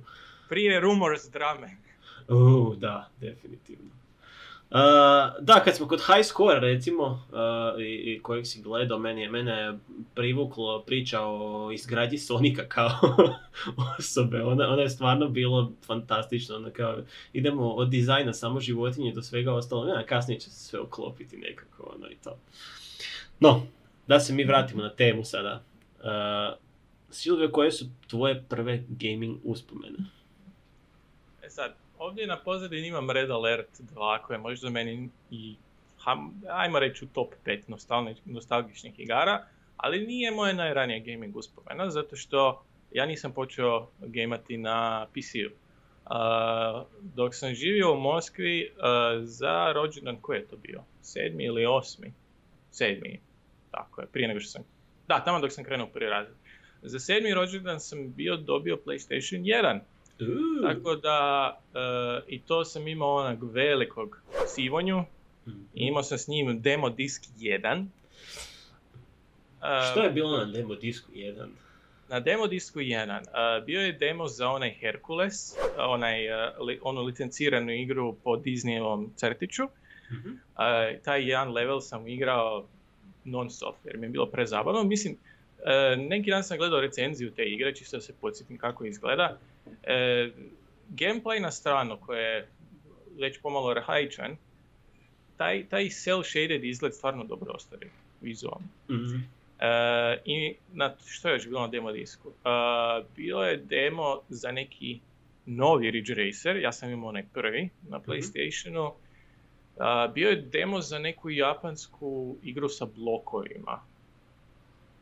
Prije 0.49 0.81
Rumors 0.81 1.31
drame. 1.31 1.77
Uh, 2.29 2.77
da, 2.77 3.11
definitivno. 3.21 3.91
Da, 5.41 5.61
kad 5.65 5.77
smo 5.77 5.89
kod 5.89 6.01
high 6.01 6.27
score 6.27 6.61
recimo, 6.61 7.05
uh, 7.33 7.81
i, 7.81 7.85
i 7.85 8.21
kojeg 8.23 8.47
si 8.47 8.63
gledao, 8.63 8.99
meni 8.99 9.23
je, 9.23 9.31
mene 9.31 9.53
je 9.53 9.79
privuklo 10.15 10.83
priča 10.83 11.21
o 11.23 11.71
izgradnji 11.73 12.19
Sonika 12.19 12.69
kao 12.69 12.91
osobe. 13.99 14.43
Ona, 14.43 14.69
ona 14.69 14.83
je 14.83 14.91
stvarno 14.91 15.29
bilo 15.29 15.73
fantastično. 15.87 16.57
Ona 16.57 16.71
kao, 16.71 16.97
idemo 17.33 17.71
od 17.71 17.89
dizajna 17.89 18.33
samo 18.33 18.61
životinje 18.61 19.13
do 19.13 19.23
svega 19.23 19.55
ostalo. 19.55 19.87
Ja, 19.87 20.07
kasnije 20.07 20.41
će 20.41 20.51
se 20.51 20.65
sve 20.65 20.81
oklopiti 20.81 21.37
nekako 21.37 21.95
ono 21.97 22.11
i 22.11 22.17
to. 22.25 22.39
No, 23.41 23.67
da 24.07 24.21
se 24.21 24.33
mi 24.33 24.45
vratimo 24.45 24.83
na 24.83 24.91
temu 24.91 25.25
sada. 25.25 25.63
Uh, 25.99 26.59
Silvio, 27.11 27.49
koje 27.49 27.73
su 27.73 27.85
tvoje 28.09 28.45
prve 28.49 28.85
gaming 28.89 29.39
uspomene? 29.45 29.99
E 31.43 31.51
sad, 31.51 31.75
ovdje 32.01 32.27
na 32.27 32.37
pozadini 32.37 32.89
imam 32.89 33.11
Red 33.11 33.31
Alert 33.31 33.81
2 33.81 34.23
koje 34.23 34.35
je 34.35 34.41
možda 34.41 34.71
meni 34.71 35.09
i, 35.31 35.57
ajmo 36.49 36.79
reći 36.79 37.05
u 37.05 37.09
top 37.09 37.35
5 37.47 37.63
nostalni, 37.69 38.15
nostalgičnih 38.25 39.01
igara, 39.01 39.45
ali 39.77 40.07
nije 40.07 40.31
moje 40.31 40.55
najranije 40.55 41.01
gaming 41.01 41.37
uspomena, 41.37 41.91
zato 41.91 42.17
što 42.17 42.65
ja 42.93 43.07
nisam 43.07 43.33
počeo 43.33 43.89
gamati 43.99 44.57
na 44.57 45.07
PC-u. 45.15 45.51
Uh, 45.51 46.87
dok 47.01 47.35
sam 47.35 47.55
živio 47.55 47.93
u 47.93 48.01
Moskvi 48.01 48.71
uh, 48.71 48.83
za 49.23 49.73
rođendan, 49.73 50.17
koji 50.21 50.39
je 50.39 50.47
to 50.47 50.57
bio? 50.57 50.83
Sedmi 51.03 51.45
ili 51.45 51.67
osmi? 51.67 52.13
Sedmi, 52.71 53.21
tako 53.71 54.01
je, 54.01 54.07
prije 54.07 54.29
nego 54.29 54.41
što 54.41 54.51
sam... 54.51 54.63
Da, 55.09 55.25
tamo 55.25 55.41
dok 55.41 55.53
sam 55.53 55.65
krenuo 55.65 55.87
prvi 55.87 56.11
razred. 56.11 56.37
Za 56.83 56.99
sedmi 56.99 57.35
rođendan 57.35 57.81
sam 57.81 58.13
bio 58.13 58.37
dobio 58.37 58.79
PlayStation 58.87 59.41
1 59.41 59.81
Tako 60.63 60.95
da, 60.95 61.59
e, 61.75 61.79
i 62.29 62.41
to 62.41 62.65
sam 62.65 62.89
imao 62.89 63.15
onak 63.15 63.39
velikog 63.43 64.21
sivonju. 64.47 65.05
Mhm. 65.47 65.59
I 65.75 65.87
imao 65.87 66.03
sam 66.03 66.19
s 66.19 66.29
njim 66.29 66.61
demo 66.61 66.91
disk 66.91 67.23
1. 67.39 67.87
E, 69.63 69.91
Što 69.91 70.03
je 70.03 70.11
bilo 70.11 70.39
na 70.39 70.45
demo 70.45 70.75
disku 70.75 71.13
1? 71.13 71.47
Na 72.09 72.21
demo 72.21 72.47
disku 72.47 72.79
1 72.79 73.21
e, 73.21 73.25
bio 73.61 73.81
je 73.81 73.93
demo 73.93 74.29
za 74.29 74.49
onaj 74.49 74.71
Hercules, 74.71 75.55
onaj, 75.79 76.21
li- 76.61 76.81
onu 76.83 77.03
licenciranu 77.03 77.73
igru 77.73 78.17
po 78.25 78.31
Disneyevom 78.31 79.09
crtiću. 79.17 79.63
Mhm. 80.13 80.31
Taj 81.05 81.29
jedan 81.29 81.53
level 81.53 81.81
sam 81.81 82.09
igrao 82.09 82.67
non 83.25 83.51
stop 83.51 83.75
jer 83.85 83.97
mi 83.97 84.07
je 84.07 84.11
bilo 84.11 84.27
prezabavno. 84.27 84.85
Mislim, 84.85 85.17
neki 85.99 86.31
dan 86.31 86.45
sam 86.45 86.59
gledao 86.59 86.81
recenziju 86.81 87.31
te 87.31 87.45
igre, 87.45 87.75
čisto 87.75 87.97
da 87.97 88.01
se 88.01 88.13
podsjetim 88.21 88.59
kako 88.59 88.85
izgleda. 88.85 89.39
E, 89.83 90.31
gameplay 90.89 91.41
na 91.41 91.51
stranu 91.51 91.99
koji 92.07 92.19
je 92.19 92.49
već 93.19 93.41
pomalo 93.43 93.71
arhaičan, 93.71 94.37
taj, 95.37 95.69
taj 95.69 95.89
cel 95.89 96.23
shaded 96.23 96.65
izgled 96.65 96.95
stvarno 96.95 97.25
dobro 97.25 97.53
ostvari 97.53 97.91
vizualno. 98.21 98.67
Mhm. 98.91 99.17
E, 99.61 100.19
I 100.25 100.55
na, 100.73 100.95
što 101.07 101.29
je 101.29 101.35
još 101.35 101.49
bilo 101.49 101.61
na 101.61 101.69
demo 101.69 101.93
disku? 101.93 102.29
E, 102.29 102.51
bilo 103.17 103.45
je 103.45 103.57
demo 103.57 104.21
za 104.29 104.53
neki 104.53 105.01
novi 105.47 105.91
Ridge 105.91 106.15
Racer, 106.15 106.57
ja 106.57 106.73
sam 106.73 106.91
imao 106.91 107.09
onaj 107.09 107.25
prvi 107.35 107.69
na 107.89 108.01
Playstationu. 108.01 108.93
E, 109.77 110.09
bio 110.15 110.29
je 110.29 110.37
demo 110.37 110.81
za 110.81 110.99
neku 110.99 111.31
japansku 111.31 112.37
igru 112.43 112.69
sa 112.69 112.87
blokovima. 112.97 113.83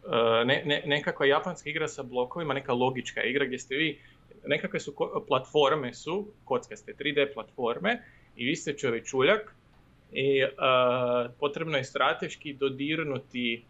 E, 0.05 0.45
ne, 0.45 0.63
ne, 0.67 0.83
nekakva 0.87 1.27
japanska 1.27 1.71
igra 1.71 1.89
sa 1.89 2.03
blokovima, 2.03 2.55
neka 2.55 2.73
logička 2.73 3.23
igra 3.23 3.47
gdje 3.47 3.59
ste 3.59 3.77
vi, 3.77 3.99
nekakve 4.49 4.81
su 4.81 4.95
platforme 5.29 5.95
su, 5.95 6.27
kockaste 6.45 6.95
3D 6.99 7.35
platforme 7.35 8.03
i 8.37 8.45
vi 8.45 8.57
ste 8.57 8.77
čovječuljak 8.77 9.55
i 10.13 10.41
e, 10.41 10.49
potrebno 11.39 11.77
je 11.77 11.85
strateški 11.85 12.53
dodirnuti 12.53 13.65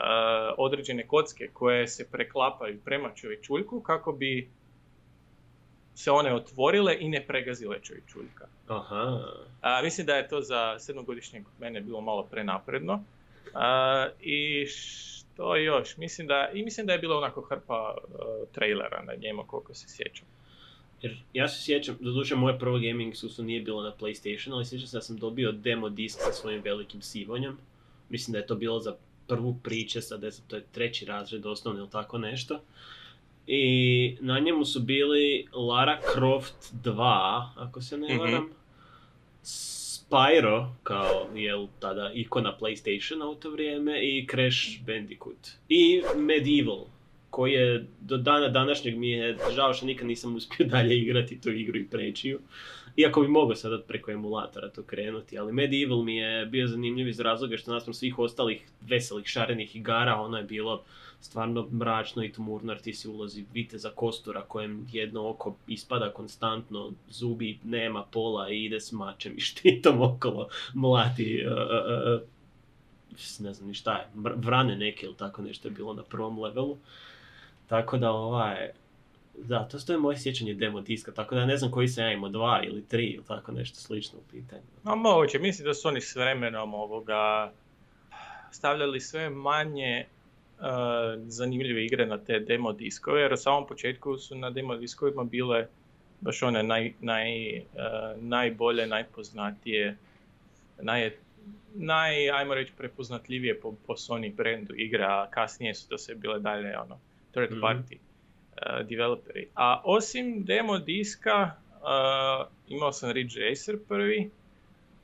uh, 0.00 0.54
određene 0.58 1.06
kocke 1.06 1.48
koje 1.52 1.88
se 1.88 2.10
preklapaju 2.10 2.80
prema 2.84 3.10
čovječuljku 3.14 3.80
kako 3.80 4.12
bi 4.12 4.50
se 5.94 6.10
one 6.10 6.34
otvorile 6.34 6.96
i 7.00 7.08
ne 7.08 7.24
pregazile 7.26 7.80
čovječuljka. 7.82 8.46
Aha. 8.68 9.20
A, 9.60 9.82
mislim 9.82 10.06
da 10.06 10.16
je 10.16 10.28
to 10.28 10.40
za 10.40 10.78
sedmogodišnjeg 10.78 11.44
mene 11.58 11.80
bilo 11.80 12.00
malo 12.00 12.22
prenapredno. 12.30 13.04
A, 13.54 14.08
I 14.20 14.66
što 15.40 15.56
još? 15.56 15.96
Mislim 15.96 16.26
da, 16.26 16.50
I 16.54 16.62
mislim 16.62 16.86
da 16.86 16.92
je 16.92 16.98
bilo 16.98 17.16
onako 17.16 17.40
hrpa 17.40 17.96
uh, 18.04 18.14
trailera 18.52 19.02
na 19.02 19.12
njemu 19.14 19.44
koliko 19.46 19.74
se 19.74 19.88
sjećam. 19.88 20.26
Jer 21.02 21.16
ja 21.32 21.48
se 21.48 21.62
sjećam, 21.62 21.96
doduše 22.00 22.34
moje 22.36 22.58
prvo 22.58 22.78
gaming 22.78 23.14
iskustvo 23.14 23.44
nije 23.44 23.60
bilo 23.60 23.82
na 23.82 23.92
PlayStation, 24.00 24.52
ali 24.52 24.64
sjećam 24.64 24.86
se 24.86 24.96
da 24.96 25.00
sam 25.02 25.16
dobio 25.16 25.52
demo 25.52 25.88
disk 25.88 26.18
sa 26.20 26.32
svojim 26.32 26.62
velikim 26.62 27.02
sivonjem. 27.02 27.58
Mislim 28.08 28.32
da 28.32 28.38
je 28.38 28.46
to 28.46 28.54
bilo 28.54 28.80
za 28.80 28.96
prvu 29.26 29.56
priče, 29.62 30.00
sad 30.00 30.20
znam, 30.20 30.48
to 30.48 30.56
je 30.56 30.64
treći 30.72 31.04
razred 31.04 31.46
osnovni 31.46 31.80
ili 31.80 31.90
tako 31.90 32.18
nešto. 32.18 32.60
I 33.46 34.16
na 34.20 34.38
njemu 34.38 34.64
su 34.64 34.80
bili 34.80 35.46
Lara 35.52 36.00
Croft 36.14 36.54
2, 36.84 37.48
ako 37.56 37.80
se 37.82 37.98
ne 37.98 38.08
Mhm. 38.08 38.18
varam. 38.18 38.50
Spyro, 40.10 40.66
kao 40.82 41.26
jel 41.34 41.66
tada 41.80 42.10
ikona 42.14 42.56
PlayStationa 42.60 43.24
u 43.24 43.34
to 43.34 43.50
vrijeme, 43.50 44.02
i 44.02 44.26
Crash 44.30 44.58
Bandicoot. 44.86 45.48
I 45.68 46.02
Medieval, 46.16 46.84
koji 47.30 47.52
je 47.52 47.86
do 48.00 48.16
dana 48.16 48.48
današnjeg 48.48 48.98
mi 48.98 49.10
je 49.10 49.36
žao 49.54 49.74
što 49.74 49.86
nikad 49.86 50.06
nisam 50.06 50.36
uspio 50.36 50.66
dalje 50.76 50.98
igrati 50.98 51.40
tu 51.40 51.50
igru 51.50 51.78
i 51.78 51.86
preći 51.86 52.28
ju. 52.28 52.40
Iako 52.96 53.20
bi 53.20 53.28
mogao 53.28 53.56
sada 53.56 53.82
preko 53.82 54.10
emulatora 54.10 54.68
to 54.68 54.82
krenuti, 54.82 55.38
ali 55.38 55.52
Medieval 55.52 56.02
mi 56.02 56.16
je 56.16 56.46
bio 56.46 56.66
zanimljiv 56.66 57.08
iz 57.08 57.20
razloga 57.20 57.56
što 57.56 57.72
naspram 57.72 57.94
svih 57.94 58.18
ostalih 58.18 58.62
veselih 58.80 59.26
šarenih 59.26 59.76
igara, 59.76 60.20
ono 60.20 60.36
je 60.36 60.44
bilo 60.44 60.84
stvarno 61.20 61.68
mračno 61.72 62.24
i 62.24 62.32
tumurno, 62.32 62.72
jer 62.72 62.80
ti 62.80 62.94
si 62.94 63.08
ulazi 63.08 63.44
viteza 63.52 63.90
kostura 63.90 64.42
kojem 64.42 64.86
jedno 64.92 65.28
oko 65.28 65.56
ispada 65.66 66.12
konstantno, 66.12 66.92
zubi 67.08 67.58
nema 67.64 68.04
pola 68.10 68.50
i 68.50 68.64
ide 68.64 68.80
s 68.80 68.92
mačem 68.92 69.36
i 69.36 69.40
štitom 69.50 70.02
okolo, 70.02 70.48
mlati, 70.74 71.46
uh, 71.46 71.52
uh, 72.14 72.20
ne 73.38 73.54
znam 73.54 73.68
ni 73.68 73.74
šta 73.74 73.96
je, 73.96 74.06
vrane 74.14 74.76
neke 74.76 75.06
ili 75.06 75.16
tako 75.16 75.42
nešto 75.42 75.68
je 75.68 75.72
bilo 75.72 75.94
na 75.94 76.02
prvom 76.02 76.38
levelu. 76.38 76.76
Tako 77.66 77.98
da 77.98 78.10
ovaj, 78.10 78.70
da, 79.38 79.68
to 79.68 79.78
stoje 79.78 79.98
moje 79.98 80.18
sjećanje 80.18 80.54
demo 80.54 80.80
diska, 80.80 81.12
tako 81.12 81.34
da 81.34 81.46
ne 81.46 81.56
znam 81.56 81.70
koji 81.70 81.88
sam 81.88 82.04
ja 82.04 82.12
imao, 82.12 82.30
dva 82.30 82.60
ili 82.64 82.84
tri 82.84 83.06
ili 83.06 83.24
tako 83.24 83.52
nešto 83.52 83.80
slično 83.80 84.18
u 84.18 84.22
pitanju. 84.30 84.62
No 84.84 84.96
moguće, 84.96 85.38
mislim 85.38 85.66
da 85.66 85.74
su 85.74 85.88
oni 85.88 86.00
s 86.00 86.16
vremenom 86.16 86.74
ovoga 86.74 87.52
stavljali 88.50 89.00
sve 89.00 89.30
manje 89.30 90.06
zanimljive 91.26 91.84
igre 91.84 92.06
na 92.06 92.18
te 92.18 92.38
demo 92.38 92.72
diskove, 92.72 93.20
jer 93.20 93.32
u 93.32 93.36
samom 93.36 93.66
početku 93.66 94.18
su 94.18 94.34
na 94.36 94.50
demo 94.50 94.76
diskovima 94.76 95.24
bile 95.24 95.66
baš 96.20 96.42
one 96.42 96.62
naj, 96.62 96.92
naj, 97.00 97.58
uh, 97.58 97.62
najbolje, 98.22 98.86
najpoznatije, 98.86 99.96
naj, 100.82 101.10
naj, 101.74 102.30
ajmo 102.30 102.54
reći, 102.54 102.72
prepoznatljivije 102.78 103.60
po, 103.60 103.74
po 103.86 103.94
Sony 103.94 104.34
brandu 104.34 104.74
igre, 104.76 105.04
a 105.04 105.26
kasnije 105.30 105.74
su 105.74 105.88
to 105.88 105.98
sve 105.98 106.14
bile 106.14 106.38
dalje 106.40 106.78
ono, 106.78 106.98
third 107.32 107.50
Mhm. 107.50 107.60
party 107.60 107.96
uh, 107.96 108.86
developeri. 108.86 109.48
A 109.54 109.82
osim 109.84 110.44
demo 110.44 110.78
diska, 110.78 111.50
uh, 111.72 112.46
imao 112.68 112.92
sam 112.92 113.10
Ridge 113.10 113.40
Racer 113.40 113.78
prvi, 113.88 114.30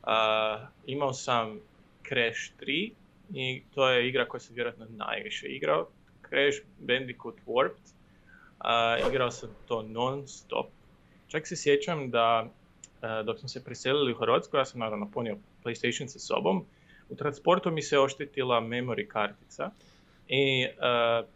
uh, 0.03 0.67
imao 0.87 1.13
sam 1.13 1.61
Crash 2.09 2.41
3 2.61 2.91
i 3.35 3.63
to 3.75 3.89
je 3.91 4.09
igra 4.09 4.29
koju 4.29 4.41
sam 4.41 4.55
vjerojatno 4.55 4.87
najviše 4.91 5.47
igrao. 5.47 5.89
Crash 6.29 6.59
Bandicoot 6.79 7.37
Warped. 7.47 7.87
Uh, 8.61 9.09
igrao 9.09 9.31
sam 9.31 9.51
to 9.69 9.83
non 9.83 10.29
stop. 10.29 10.67
Čak 11.29 11.47
se 11.47 11.57
sjećam 11.57 12.11
da 12.11 12.43
uh, 12.43 13.27
dok 13.27 13.39
smo 13.39 13.49
se 13.49 13.65
preselili 13.65 14.13
u 14.13 14.19
Hrvatsku, 14.19 14.57
ja 14.57 14.65
sam 14.65 14.81
naravno 14.81 15.11
ponio 15.11 15.37
PlayStation 15.65 16.07
sa 16.07 16.19
sobom, 16.19 16.65
u 17.09 17.17
transportu 17.17 17.71
mi 17.71 17.83
se 17.83 17.99
oštetila 17.99 18.61
memory 18.61 19.07
kartica 19.09 19.71
i 20.29 20.67
uh, 20.67 21.29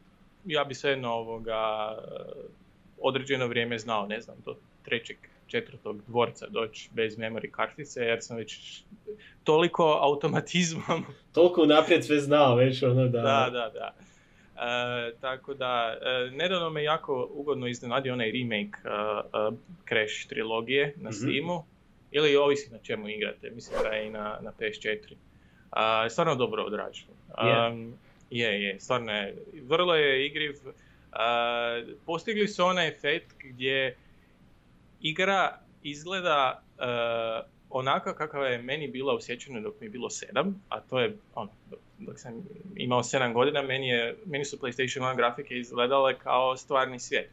ja 0.45 0.65
bi 0.65 0.75
svejedno 0.75 1.13
ovoga 1.13 1.93
uh, 1.93 2.45
određeno 2.99 3.47
vrijeme 3.47 3.79
znao, 3.79 4.07
ne 4.07 4.21
znam, 4.21 4.37
do 4.45 4.57
trećeg, 4.83 5.17
četvrtog 5.51 6.03
dvorca 6.07 6.47
doći 6.47 6.91
bez 6.93 7.19
memory 7.19 7.51
kartice 7.51 8.01
jer 8.01 8.19
sam 8.23 8.37
već 8.37 8.83
toliko 9.45 9.99
automatizmom 10.03 11.05
Toliko 11.35 11.63
unaprijed 11.63 12.05
sve 12.05 12.19
znao 12.19 12.57
već 12.57 12.83
ono 12.83 13.09
da... 13.09 13.21
da, 13.21 13.51
da, 13.53 13.71
da. 13.75 13.95
E, 14.61 15.13
tako 15.21 15.55
da, 15.55 15.99
e, 16.03 16.31
nedavno 16.31 16.71
me 16.71 16.83
jako 16.83 17.29
ugodno 17.33 17.67
iznenadio 17.67 18.13
onaj 18.13 18.31
remake 18.33 18.79
e, 18.85 18.89
e, 18.89 19.57
Crash 19.89 20.29
trilogije 20.29 20.95
na 20.97 21.11
Mhm. 21.11 21.19
Steamu. 21.19 21.65
Ili 22.13 22.37
ovisi 22.37 22.73
na 22.73 22.79
čemu 22.79 23.09
igrate, 23.09 23.51
mislim 23.51 23.79
da 23.83 23.89
je 23.89 24.07
i 24.07 24.11
na, 24.11 24.39
na 24.43 24.53
PS4. 24.59 25.15
A, 25.71 26.09
stvarno 26.11 26.35
dobro 26.35 26.65
odrađeno. 26.65 27.13
Um, 27.71 27.95
je, 28.31 28.63
je, 28.63 28.81
stvarno 28.81 29.13
je. 29.13 29.37
Vrlo 29.63 29.95
je 29.95 30.27
igriv. 30.27 30.53
A, 31.13 31.83
postigli 32.07 32.49
su 32.49 32.65
onaj 32.65 32.89
efekt 32.89 33.37
gdje 33.39 33.97
igra 35.01 35.59
izgleda 35.83 36.63
e, 36.79 36.85
onako 37.71 38.15
kakva 38.15 38.47
je 38.47 38.63
meni 38.63 38.89
bila 38.89 39.15
u 39.15 39.19
dok 39.63 39.81
mi 39.81 39.87
je 39.87 39.91
bilo 39.91 40.11
sedam, 40.11 40.63
a 40.69 40.81
to 40.81 41.01
je 41.01 41.17
ono, 41.35 41.51
dok, 41.99 42.19
sam 42.19 42.33
imao 42.77 43.03
sedam 43.03 43.33
godina, 43.33 43.63
meni, 43.63 43.89
je, 43.89 44.17
meni 44.27 44.45
su 44.45 44.57
PlayStation 44.57 45.01
1 45.01 45.17
grafike 45.17 45.55
izgledale 45.55 46.19
kao 46.19 46.57
stvarni 46.57 46.99
svijet. 46.99 47.31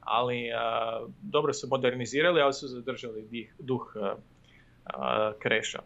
Ali 0.00 0.50
a, 0.52 1.00
dobro 1.22 1.52
su 1.52 1.68
modernizirali, 1.68 2.40
ali 2.40 2.52
su 2.52 2.68
zadržali 2.68 3.22
dih, 3.22 3.54
duh 3.58 3.96
a, 4.84 5.32
kreša. 5.38 5.82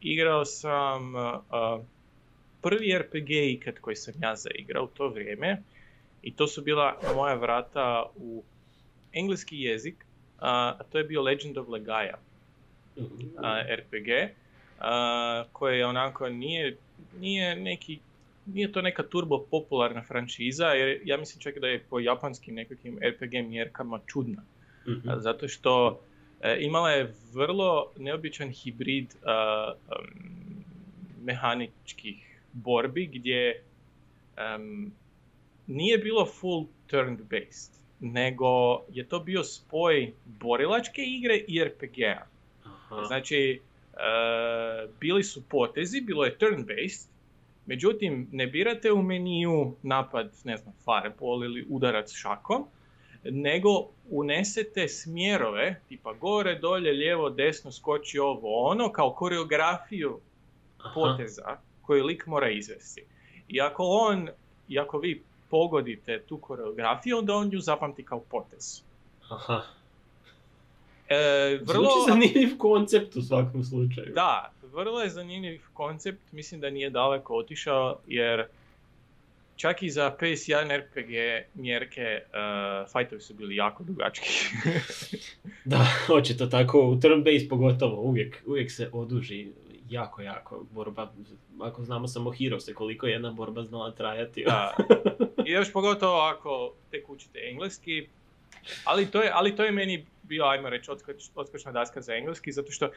Igrao 0.00 0.44
sam 0.44 1.16
a, 1.16 1.80
prvi 2.62 2.98
RPG 2.98 3.30
ikad 3.30 3.78
koji 3.78 3.96
sam 3.96 4.14
ja 4.22 4.36
zaigrao 4.36 4.84
u 4.84 4.86
to 4.86 5.08
vrijeme 5.08 5.62
i 6.22 6.34
to 6.34 6.46
su 6.46 6.62
bila 6.62 6.98
moja 7.14 7.34
vrata 7.34 8.04
u 8.16 8.42
engleski 9.12 9.60
jezik, 9.60 10.06
a 10.40 10.78
to 10.90 10.98
je 10.98 11.04
bio 11.04 11.22
Legend 11.22 11.58
of 11.58 11.68
Legaia 11.68 12.18
a, 13.36 13.62
RPG, 13.76 14.08
a, 14.80 15.44
koje 15.52 15.86
onako 15.86 16.28
nije, 16.28 16.76
nije 17.18 17.56
neki 17.56 17.98
nije 18.46 18.72
to 18.72 18.82
neka 18.82 19.02
turbo 19.02 19.46
popularna 19.50 20.02
franšiza, 20.02 20.66
jer 20.66 21.00
ja 21.04 21.16
mislim 21.16 21.40
čak 21.40 21.58
da 21.58 21.66
je 21.66 21.84
po 21.90 22.00
japanskim 22.00 22.54
nekakvim 22.54 22.98
RPG 23.02 23.48
mjerkama 23.48 24.00
čudna. 24.06 24.42
Mhm. 24.88 25.08
A, 25.08 25.20
Zato 25.20 25.48
što 25.48 26.00
e, 26.40 26.56
imala 26.60 26.90
je 26.90 27.14
vrlo 27.32 27.92
neobičan 27.98 28.50
hibrid 28.50 29.14
a, 29.24 29.74
em, 29.98 30.64
mehaničkih 31.22 32.40
borbi 32.52 33.06
gdje 33.06 33.62
em, 34.36 34.92
nije 35.66 35.98
bilo 35.98 36.26
full 36.26 36.66
turned 36.86 37.20
based, 37.20 37.79
nego 38.00 38.80
je 38.92 39.08
to 39.08 39.20
bio 39.20 39.44
spoj 39.44 40.12
borilačke 40.24 41.02
igre 41.02 41.36
i 41.36 41.64
RPG-a. 41.64 42.26
Aha. 42.64 43.04
Znači, 43.06 43.60
e, 43.92 43.98
bili 45.00 45.24
su 45.24 45.42
potezi, 45.48 46.00
bilo 46.00 46.24
je 46.24 46.38
turn-based, 46.38 47.08
međutim, 47.66 48.28
ne 48.32 48.46
birate 48.46 48.92
u 48.92 49.02
meniju 49.02 49.74
napad, 49.82 50.32
ne 50.44 50.56
znam, 50.56 50.74
fireball 50.84 51.44
ili 51.44 51.66
udarac 51.68 52.12
šakom, 52.12 52.66
nego 53.24 53.70
unesete 54.10 54.88
smjerove, 54.88 55.80
tipa 55.88 56.12
gore, 56.12 56.58
dolje, 56.58 56.92
lijevo, 56.92 57.30
desno, 57.30 57.72
skoči 57.72 58.18
ovo, 58.18 58.62
ono, 58.70 58.92
kao 58.92 59.12
koreografiju 59.12 60.20
Aha. 60.78 60.94
poteza 60.94 61.58
koju 61.82 62.04
lik 62.04 62.26
mora 62.26 62.50
izvesti. 62.50 63.04
I 63.48 63.60
ako 63.60 63.84
on, 63.84 64.28
i 64.68 64.78
ako 64.78 64.98
vi 64.98 65.22
pogodite 65.50 66.22
tu 66.28 66.38
koreografiju, 66.38 67.18
onda 67.18 67.34
on 67.34 67.52
ju 67.52 67.60
zapamti 67.60 68.04
kao 68.04 68.20
potez. 68.20 68.82
Aha. 69.28 69.62
E, 71.08 71.58
vrlo... 71.62 71.84
Zvuči 71.84 72.10
zanimljiv 72.10 72.58
koncept 72.58 73.16
u 73.16 73.22
svakom 73.22 73.64
slučaju. 73.64 74.12
Da, 74.14 74.52
vrlo 74.72 75.00
je 75.00 75.08
zanimljiv 75.08 75.60
koncept, 75.72 76.32
mislim 76.32 76.60
da 76.60 76.70
nije 76.70 76.90
daleko 76.90 77.36
otišao, 77.36 77.98
jer 78.06 78.46
čak 79.56 79.82
i 79.82 79.90
za 79.90 80.16
PS1 80.20 80.76
RPG 80.76 81.44
mjerke 81.54 82.20
uh, 82.24 82.90
fajtovi 82.92 83.20
su 83.20 83.34
bili 83.34 83.56
jako 83.56 83.84
dugački. 83.84 84.28
Da, 85.64 85.86
očito 86.12 86.46
tako, 86.46 86.88
u 86.88 87.00
turn 87.00 87.24
base 87.24 87.48
pogotovo, 87.48 88.02
uvijek, 88.02 88.42
uvijek 88.46 88.70
se 88.70 88.90
oduži 88.92 89.52
jako, 89.90 90.22
jako 90.22 90.64
borba. 90.70 91.12
Ako 91.60 91.84
znamo 91.84 92.08
samo 92.08 92.30
Heroes, 92.30 92.64
koliko 92.74 93.06
je 93.06 93.12
jedna 93.12 93.32
borba 93.32 93.62
znala 93.62 93.90
trajati. 93.90 94.44
da. 94.44 94.76
Još 95.50 95.72
pogotovo 95.72 96.20
ako 96.20 96.74
tek 96.90 97.10
učite 97.10 97.38
engleski, 97.50 98.08
ali 98.84 99.06
to 99.06 99.22
je, 99.22 99.30
ali 99.34 99.56
to 99.56 99.64
je 99.64 99.72
meni 99.72 100.06
bio, 100.22 100.44
ajmo 100.44 100.70
reći, 100.70 100.90
odskoč, 101.34 101.64
daska 101.72 102.00
za 102.00 102.14
engleski, 102.14 102.52
zato 102.52 102.72
što 102.72 102.90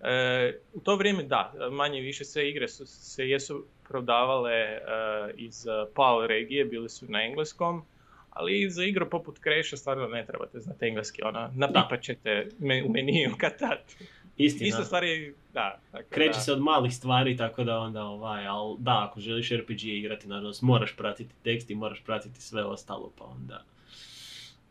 e, 0.00 0.58
u 0.74 0.80
to 0.80 0.96
vrijeme 0.96 1.22
da, 1.22 1.52
manje 1.70 2.00
više 2.00 2.24
sve 2.24 2.48
igre 2.48 2.68
su 2.68 2.86
se 2.86 3.28
jesu 3.28 3.66
prodavale 3.88 4.52
e, 4.52 4.80
iz 5.36 5.66
PAL 5.94 6.26
regije, 6.26 6.64
bili 6.64 6.88
su 6.88 7.06
na 7.08 7.22
engleskom, 7.22 7.82
ali 8.30 8.70
za 8.70 8.84
igru 8.84 9.10
poput 9.10 9.38
Crasha 9.42 9.76
stvarno 9.76 10.08
ne 10.08 10.26
trebate 10.26 10.60
znati 10.60 10.86
engleski, 10.86 11.22
ono, 11.22 11.50
napipat 11.54 12.02
ćete 12.02 12.48
me, 12.58 12.82
u 12.84 12.88
meniju 12.88 13.30
kad 13.38 13.58
Istina. 14.38 14.68
Isto 14.68 14.84
stvari, 14.84 15.34
da. 15.54 15.80
Tako 15.92 16.04
Kreće 16.10 16.32
da. 16.32 16.40
se 16.40 16.52
od 16.52 16.60
malih 16.60 16.94
stvari, 16.94 17.36
tako 17.36 17.64
da 17.64 17.78
onda 17.78 18.02
ovaj, 18.02 18.46
ali 18.46 18.76
da, 18.78 19.06
ako 19.08 19.20
želiš 19.20 19.52
RPG 19.52 19.84
igrati, 19.84 20.28
nažalost, 20.28 20.62
moraš 20.62 20.96
pratiti 20.96 21.34
tekst 21.42 21.70
i 21.70 21.74
moraš 21.74 22.02
pratiti 22.04 22.42
sve 22.42 22.64
ostalo, 22.64 23.12
pa 23.18 23.24
onda 23.24 23.64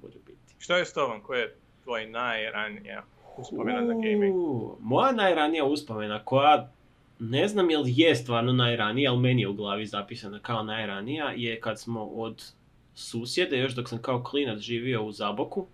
može 0.02 0.18
biti. 0.26 0.56
Što 0.60 0.78
je 0.78 0.86
s 0.86 0.94
tobom? 0.94 1.22
Koja 1.22 1.40
je 1.40 1.56
tvoj 1.84 2.08
najranija 2.08 3.04
uspomena 3.38 3.82
na 3.82 3.94
gaming? 3.94 4.36
Moja 4.80 5.12
najranija 5.12 5.66
uspomena 5.66 6.24
koja 6.24 6.72
ne 7.20 7.48
znam 7.48 7.70
jel 7.70 7.84
je 7.86 8.16
stvarno 8.16 8.54
najranija, 8.54 9.12
ali 9.12 9.20
meni 9.20 9.42
je 9.42 9.48
u 9.48 9.54
glavi 9.54 9.86
zapisana 9.86 10.40
kao 10.40 10.64
najranija, 10.64 11.34
je 11.36 11.62
kad 11.62 11.80
smo 11.80 12.06
od 12.06 12.52
susjede, 12.96 13.58
još 13.58 13.76
dok 13.76 13.90
sam 13.90 14.02
kao 14.02 14.24
klinac 14.24 14.60
živio 14.60 15.04
u 15.04 15.12
Zaboku, 15.12 15.68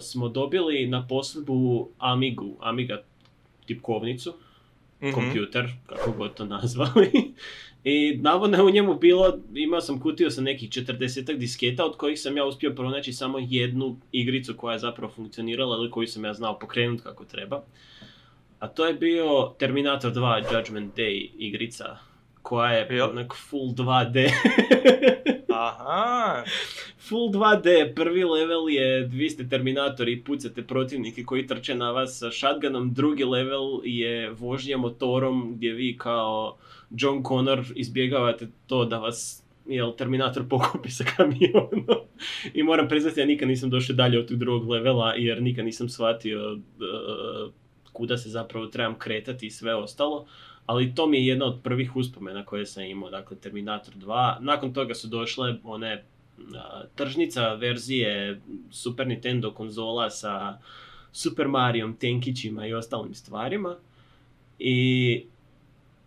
smo 0.00 0.28
dobili 0.28 0.86
na 0.86 1.06
posudbu 1.06 1.88
Amigu, 1.98 2.56
Amiga 2.60 3.02
tipkovnicu, 3.66 4.34
Mhm. 5.02 5.12
kompjuter, 5.12 5.72
kako 5.86 6.12
god 6.12 6.34
to 6.34 6.44
nazvali. 6.44 7.10
I 7.84 8.18
navodno 8.20 8.56
je 8.56 8.62
u 8.62 8.70
njemu 8.70 8.94
bilo, 8.94 9.38
imao 9.54 9.80
sam 9.80 10.00
kutiju 10.00 10.30
sa 10.30 10.40
nekih 10.40 10.70
40 10.70 11.36
disketa, 11.36 11.84
od 11.84 11.96
kojih 11.96 12.20
sam 12.20 12.36
ja 12.36 12.44
uspio 12.44 12.70
pronaći 12.70 13.12
samo 13.12 13.38
jednu 13.40 13.96
igricu 14.12 14.54
koja 14.56 14.72
je 14.72 14.78
zapravo 14.78 15.12
funkcionirala 15.12 15.76
ili 15.76 15.90
koju 15.90 16.06
sam 16.06 16.24
ja 16.24 16.34
znao 16.34 16.58
pokrenuti 16.58 17.02
kako 17.02 17.24
treba. 17.24 17.62
A 18.58 18.68
to 18.68 18.86
je 18.86 18.94
bio 18.94 19.54
Terminator 19.58 20.12
2 20.12 20.56
Judgment 20.56 20.96
Day 20.96 21.28
igrica, 21.38 21.96
koja 22.42 22.72
je 22.72 22.86
Jel? 22.90 23.10
onak 23.10 23.34
full 23.50 23.74
2D. 23.74 24.28
Aha, 25.54 26.44
Full 26.98 27.30
2D, 27.30 27.94
prvi 27.94 28.24
level 28.24 28.68
je, 28.68 29.06
vi 29.06 29.30
ste 29.30 29.48
Terminatori 29.48 30.12
i 30.12 30.24
pucate 30.24 30.62
protivnike 30.62 31.24
koji 31.24 31.46
trče 31.46 31.74
na 31.74 31.90
vas 31.90 32.18
sa 32.18 32.30
shotgunom, 32.30 32.94
drugi 32.94 33.24
level 33.24 33.80
je 33.84 34.30
vožnja 34.30 34.76
motorom 34.76 35.54
gdje 35.56 35.72
vi 35.72 35.96
kao 35.98 36.56
John 36.90 37.22
Connor 37.24 37.64
izbjegavate 37.74 38.48
to 38.66 38.84
da 38.84 38.98
vas 38.98 39.42
jel, 39.66 39.92
Terminator 39.96 40.48
pokupi 40.48 40.90
sa 40.90 41.04
kamionom. 41.16 41.86
I 42.54 42.62
moram 42.62 42.88
priznati, 42.88 43.20
ja 43.20 43.26
nikad 43.26 43.48
nisam 43.48 43.70
došao 43.70 43.96
dalje 43.96 44.18
od 44.18 44.28
tog 44.28 44.36
drugog 44.38 44.68
levela 44.68 45.14
jer 45.14 45.42
nikad 45.42 45.64
nisam 45.64 45.88
shvatio 45.88 46.52
uh, 46.52 47.52
kuda 47.92 48.16
se 48.16 48.28
zapravo 48.28 48.66
trebam 48.66 48.98
kretati 48.98 49.46
i 49.46 49.50
sve 49.50 49.74
ostalo. 49.74 50.26
Ali 50.66 50.94
to 50.94 51.06
mi 51.06 51.18
je 51.18 51.26
jedna 51.26 51.44
od 51.44 51.60
prvih 51.62 51.96
uspomena 51.96 52.44
koje 52.44 52.66
sam 52.66 52.84
imao, 52.84 53.10
dakle 53.10 53.36
Terminator 53.36 53.94
2. 53.94 54.40
Nakon 54.40 54.72
toga 54.74 54.94
su 54.94 55.08
došle 55.08 55.56
one 55.64 56.04
tržnica 56.94 57.54
verzije 57.54 58.40
Super 58.70 59.06
Nintendo 59.06 59.50
konzola 59.50 60.10
sa 60.10 60.58
Super 61.12 61.48
Marijom, 61.48 61.96
tenkićima 61.96 62.66
i 62.66 62.74
ostalim 62.74 63.14
stvarima. 63.14 63.76
I 64.58 65.24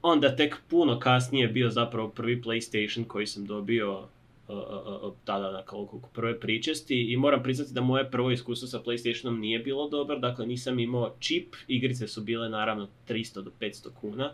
onda 0.02 0.36
tek 0.36 0.56
puno 0.70 1.00
kasnije 1.00 1.48
bio 1.48 1.70
zapravo 1.70 2.10
prvi 2.10 2.42
PlayStation 2.42 3.08
koji 3.08 3.28
sam 3.28 3.46
dobio 3.46 4.08
uh, 4.48 4.58
uh, 4.58 5.04
uh, 5.04 5.14
tada 5.26 5.52
dakle, 5.52 5.80
oko 5.80 6.10
prve 6.14 6.40
pričesti 6.40 7.12
i 7.12 7.18
moram 7.18 7.44
priznati 7.44 7.74
da 7.74 7.82
moje 7.82 8.12
prvo 8.12 8.32
iskustvo 8.32 8.68
sa 8.68 8.80
PlayStationom 8.80 9.40
nije 9.40 9.60
bilo 9.60 9.90
dobro, 9.90 10.20
dakle 10.20 10.46
nisam 10.46 10.80
imao 10.80 11.16
čip, 11.20 11.56
igrice 11.68 12.08
su 12.08 12.22
bile 12.22 12.50
naravno 12.50 12.88
300 13.08 13.42
do 13.42 13.52
500 13.60 13.90
kuna, 14.02 14.34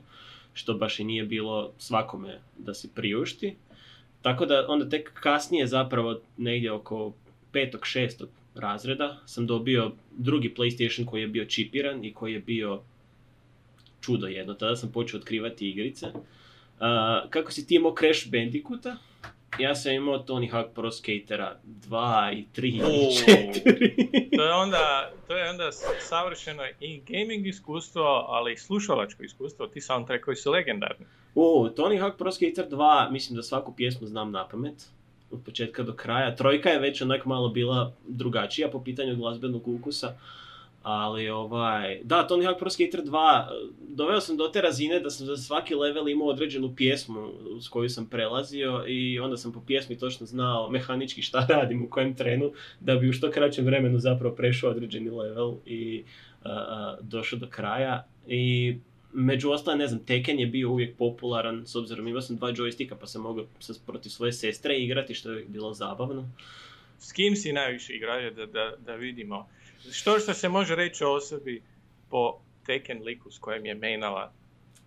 što 0.54 0.74
baš 0.74 1.00
i 1.00 1.04
nije 1.04 1.24
bilo 1.24 1.74
svakome 1.78 2.40
da 2.58 2.74
si 2.74 2.90
priušti. 2.96 3.56
Tako 4.22 4.46
da 4.46 4.66
onda 4.70 4.90
tek 4.90 5.12
kasnije 5.14 5.68
zapravo 5.68 6.20
negdje 6.38 6.72
oko 6.72 7.14
petog, 7.52 7.86
šestog 7.86 8.30
razreda 8.56 9.22
sam 9.26 9.48
dobio 9.48 9.92
drugi 10.18 10.54
PlayStation 10.58 11.06
koji 11.06 11.22
je 11.22 11.28
bio 11.28 11.46
čipiran 11.46 12.04
i 12.04 12.14
koji 12.14 12.34
je 12.34 12.40
bio 12.40 12.82
čudo 14.02 14.28
jedno. 14.28 14.54
Tada 14.54 14.76
sam 14.76 14.92
počeo 14.92 15.20
otkrivati 15.20 15.70
igrice. 15.70 16.08
Uh, 16.08 17.30
kako 17.30 17.52
si 17.52 17.68
ti 17.68 17.76
imao 17.76 17.96
Crash 18.00 18.32
Bandicoota? 18.32 18.98
Ja 19.60 19.76
sam 19.76 19.92
imao 19.92 20.18
Tony 20.18 20.52
Hawk 20.52 20.74
Pro 20.76 20.92
Skatera 20.92 21.60
2 21.66 22.34
i 22.34 22.46
3 22.56 22.84
O. 22.84 22.88
i 22.88 23.32
4. 23.32 24.38
to 24.38 24.44
je 24.44 24.54
onda, 24.54 25.12
to 25.28 25.38
je 25.38 25.50
onda 25.50 25.72
savršeno 26.00 26.64
i 26.80 27.02
gaming 27.08 27.48
iskustvo, 27.48 28.04
ali 28.28 28.54
i 28.54 28.58
slušalačko 28.58 29.24
iskustvo, 29.24 29.68
ti 29.68 29.82
soundtrackovi 29.82 30.36
su 30.36 30.52
legendarni. 30.52 31.06
O, 31.36 31.70
Tony 31.76 32.02
Hawk 32.02 32.18
Pro 32.18 32.32
Skater 32.32 32.70
2, 32.70 33.12
mislim 33.12 33.36
da 33.36 33.44
svaku 33.44 33.76
pjesmu 33.76 34.08
znam 34.08 34.32
na 34.32 34.48
pamet. 34.48 34.90
Od 35.32 35.40
početka 35.46 35.84
do 35.84 35.94
kraja. 35.94 36.36
Trojka 36.36 36.70
je 36.70 36.80
već 36.80 37.02
onak 37.02 37.26
malo 37.26 37.50
bila 37.50 37.94
drugačija 38.08 38.70
po 38.70 38.84
pitanju 38.84 39.16
glazbenog 39.16 39.68
ukusa. 39.68 40.16
Ali 40.84 41.30
ovaj, 41.30 42.00
da, 42.04 42.28
Tony 42.30 42.46
Hawk 42.46 42.60
Pro 42.60 42.70
Skater 42.70 43.04
2, 43.04 43.48
doveo 43.90 44.22
sam 44.22 44.38
do 44.38 44.48
te 44.48 44.62
razine 44.62 45.00
da 45.00 45.10
sam 45.10 45.26
za 45.26 45.38
svaki 45.38 45.76
level 45.76 46.10
imao 46.10 46.28
određenu 46.28 46.76
pjesmu 46.76 47.32
s 47.62 47.68
koju 47.68 47.90
sam 47.90 48.06
prelazio 48.06 48.84
i 48.88 49.20
onda 49.20 49.38
sam 49.38 49.52
po 49.52 49.62
pjesmi 49.68 49.98
točno 49.98 50.26
znao 50.26 50.70
mehanički 50.70 51.22
šta 51.22 51.46
radim 51.50 51.84
u 51.84 51.90
kojem 51.90 52.16
trenu 52.16 52.52
da 52.80 52.96
bi 52.96 53.10
u 53.10 53.14
što 53.14 53.32
kraćem 53.32 53.66
vremenu 53.66 54.00
zapravo 54.00 54.36
prešao 54.36 54.72
određeni 54.72 55.10
level 55.10 55.56
i 55.66 56.04
a, 56.44 56.96
došao 57.02 57.40
do 57.40 57.48
kraja 57.50 58.08
i 58.28 58.76
među 59.14 59.52
ostalim, 59.52 59.80
ne 59.80 59.88
znam, 59.88 60.06
Tekken 60.06 60.40
je 60.40 60.48
bio 60.48 60.72
uvijek 60.72 60.98
popularan, 60.98 61.64
s 61.66 61.76
obzirom 61.76 62.08
imao 62.08 62.22
sam 62.22 62.36
dva 62.36 62.52
joysticka 62.52 62.96
pa 63.00 63.08
sam 63.08 63.22
mogao 63.22 63.46
protiv 63.86 64.10
svoje 64.10 64.34
sestre 64.34 64.78
igrati, 64.78 65.14
što 65.14 65.32
je 65.32 65.46
bilo 65.48 65.74
zabavno. 65.74 66.30
S 67.00 67.12
kim 67.12 67.36
si 67.36 67.54
najviše 67.54 67.94
igrao 67.94 68.32
da, 68.32 68.46
da, 68.46 68.74
da 68.86 68.96
vidimo? 68.96 69.48
Što 69.92 70.20
što 70.20 70.34
se 70.34 70.50
može 70.50 70.76
reći 70.76 71.04
o 71.04 71.14
osobi 71.14 71.64
po 72.10 72.40
Tekken 72.66 73.04
liku 73.04 73.32
s 73.32 73.40
kojim 73.40 73.66
je 73.66 73.76
mainala? 73.76 74.32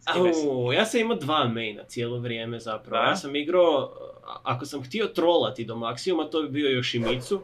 Au, 0.07 0.73
ja 0.73 0.87
sam 0.87 1.01
imao 1.01 1.17
dva 1.17 1.49
maina 1.49 1.85
cijelo 1.85 2.19
vrijeme 2.19 2.61
zapravo. 2.61 3.03
Da? 3.03 3.09
Ja 3.09 3.17
sam 3.17 3.37
igrao, 3.37 3.93
ako 4.43 4.67
sam 4.67 4.83
htio 4.83 5.07
trolati 5.07 5.65
do 5.65 5.77
maksimuma, 5.77 6.31
to 6.31 6.43
bi 6.43 6.49
bio 6.49 6.81
Yoshimitsu. 6.81 7.39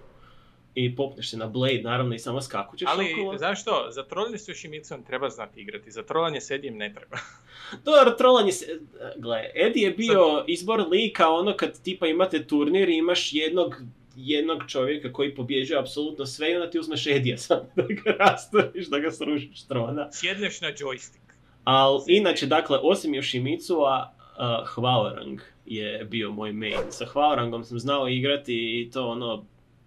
I 0.75 0.97
popneš 0.97 1.31
se 1.31 1.37
na 1.37 1.47
Blade, 1.47 1.83
naravno, 1.83 2.15
i 2.15 2.19
samo 2.19 2.41
skakućeš 2.41 2.89
Ali, 2.91 3.13
okolo. 3.13 3.39
zašto? 3.39 3.87
Za 3.91 4.05
trolanje 4.05 4.39
s 4.39 4.49
Yoshimicom 4.49 5.07
treba 5.07 5.29
znati 5.29 5.61
igrati, 5.61 5.91
za 5.91 6.03
trolanje 6.03 6.41
s 6.41 6.51
Edijem 6.51 6.77
ne 6.77 6.95
treba. 6.95 7.17
Dobro, 7.85 8.11
trolanje 8.11 8.53
se... 8.53 8.81
Gle, 9.17 9.51
Eddie 9.55 9.85
je 9.85 9.91
bio 9.91 10.45
izbor 10.47 10.89
lika 10.91 11.31
ono 11.31 11.57
kad 11.57 11.83
tipa 11.83 12.07
imate 12.07 12.47
turnir 12.47 12.89
i 12.89 12.97
imaš 12.97 13.33
jednog 13.33 13.75
jednog 14.17 14.63
čovjeka 14.69 15.13
koji 15.13 15.35
pobjeđuje 15.35 15.79
apsolutno 15.81 16.27
sve 16.27 16.53
i 16.53 16.55
onda 16.55 16.71
ti 16.71 16.79
uzmeš 16.79 17.07
Edija 17.07 17.39
sam 17.39 17.59
da 17.77 17.83
ga 17.83 18.11
rastoriš, 18.19 18.87
da 18.87 18.99
ga 18.99 19.11
srušiš 19.11 19.63
trona. 19.63 20.09
Sjedneš 20.13 20.61
na 20.61 20.69
joystick. 20.69 21.23
Ali 21.65 22.03
inače, 22.07 22.47
dakle, 22.47 22.79
osim 22.83 23.13
Yoshimitsu-a, 23.13 24.13
uh, 24.13 24.69
Hvaorang 24.69 25.41
je 25.67 26.05
bio 26.05 26.31
moj 26.31 26.53
main. 26.53 26.91
Sa 26.91 27.07
Hvaorangom 27.07 27.65
sam 27.65 27.79
znao 27.79 28.09
igrati 28.09 28.81
i 28.81 28.91
to 28.91 29.09
ono 29.09 29.45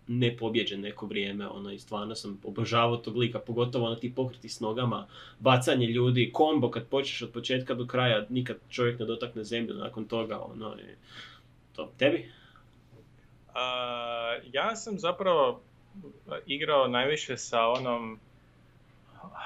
nepobjeđen 0.07 0.81
neko 0.81 1.05
vrijeme, 1.05 1.47
ono 1.47 1.71
i 1.71 1.79
stvarno 1.79 2.15
sam 2.15 2.41
obožavao 2.43 2.97
tog 2.97 3.17
lika, 3.17 3.39
pogotovo 3.39 3.85
ono 3.85 3.95
ti 3.95 4.13
pokriti 4.15 4.49
s 4.49 4.59
nogama, 4.59 5.07
bacanje 5.39 5.87
ljudi, 5.87 6.29
kombo 6.33 6.71
kad 6.71 6.87
počneš 6.87 7.21
od 7.21 7.31
početka 7.31 7.73
do 7.73 7.87
kraja, 7.87 8.25
nikad 8.29 8.57
čovjek 8.69 8.99
ne 8.99 9.05
dotakne 9.05 9.43
zemlju 9.43 9.73
nakon 9.73 10.05
toga, 10.05 10.39
ono 10.39 10.75
i 10.75 10.95
to. 11.75 11.91
Tebi? 11.97 12.31
A, 13.55 13.61
ja 14.45 14.75
sam 14.75 14.99
zapravo 14.99 15.61
igrao 16.45 16.87
najviše 16.87 17.37
sa 17.37 17.67
onom, 17.67 18.19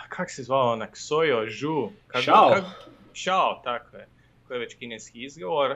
kak 0.10 0.32
se 0.32 0.44
zvao 0.44 0.72
onak, 0.72 0.98
Sojo, 0.98 1.46
Žu. 1.48 1.90
Kako- 2.08 2.22
Shao. 2.24 2.50
kako- 2.50 2.90
Shao, 3.14 3.62
tako 3.64 3.98
je. 3.98 4.08
Koji 4.48 4.56
je 4.56 4.60
već 4.60 4.76
kineski 4.76 5.24
izgovor. 5.24 5.76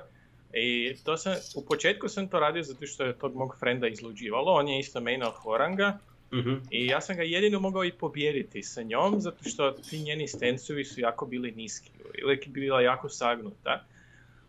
I 0.54 0.96
to 1.04 1.18
sam, 1.18 1.34
u 1.56 1.66
početku 1.66 2.10
sam 2.10 2.28
to 2.28 2.40
radio 2.40 2.64
zato 2.64 2.86
što 2.86 3.04
je 3.04 3.20
tog 3.20 3.36
mog 3.36 3.56
frenda 3.60 3.88
izluđivalo, 3.88 4.52
on 4.52 4.68
je 4.68 4.80
isto 4.80 5.02
mainao 5.02 5.32
Horanga. 5.32 5.98
Mhm. 6.34 6.54
I 6.70 6.88
ja 6.88 7.02
sam 7.02 7.16
ga 7.16 7.24
jedino 7.24 7.60
mogao 7.60 7.84
i 7.84 7.92
pobijediti 7.92 8.64
sa 8.64 8.82
njom, 8.82 9.22
zato 9.22 9.50
što 9.50 9.72
ti 9.72 10.00
njeni 10.00 10.28
stencovi 10.28 10.86
su 10.86 11.02
jako 11.02 11.26
bili 11.26 11.52
niski. 11.52 11.90
Je 12.30 12.40
bila 12.48 12.82
jako 12.82 13.10
sagnuta. 13.10 13.84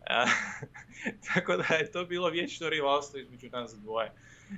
Tako 1.34 1.56
da 1.56 1.74
je 1.74 1.92
to 1.92 2.04
bilo 2.04 2.28
vječno 2.30 2.68
rivalstvo 2.68 3.20
između 3.20 3.48
nas 3.52 3.74
dvoje. 3.82 4.12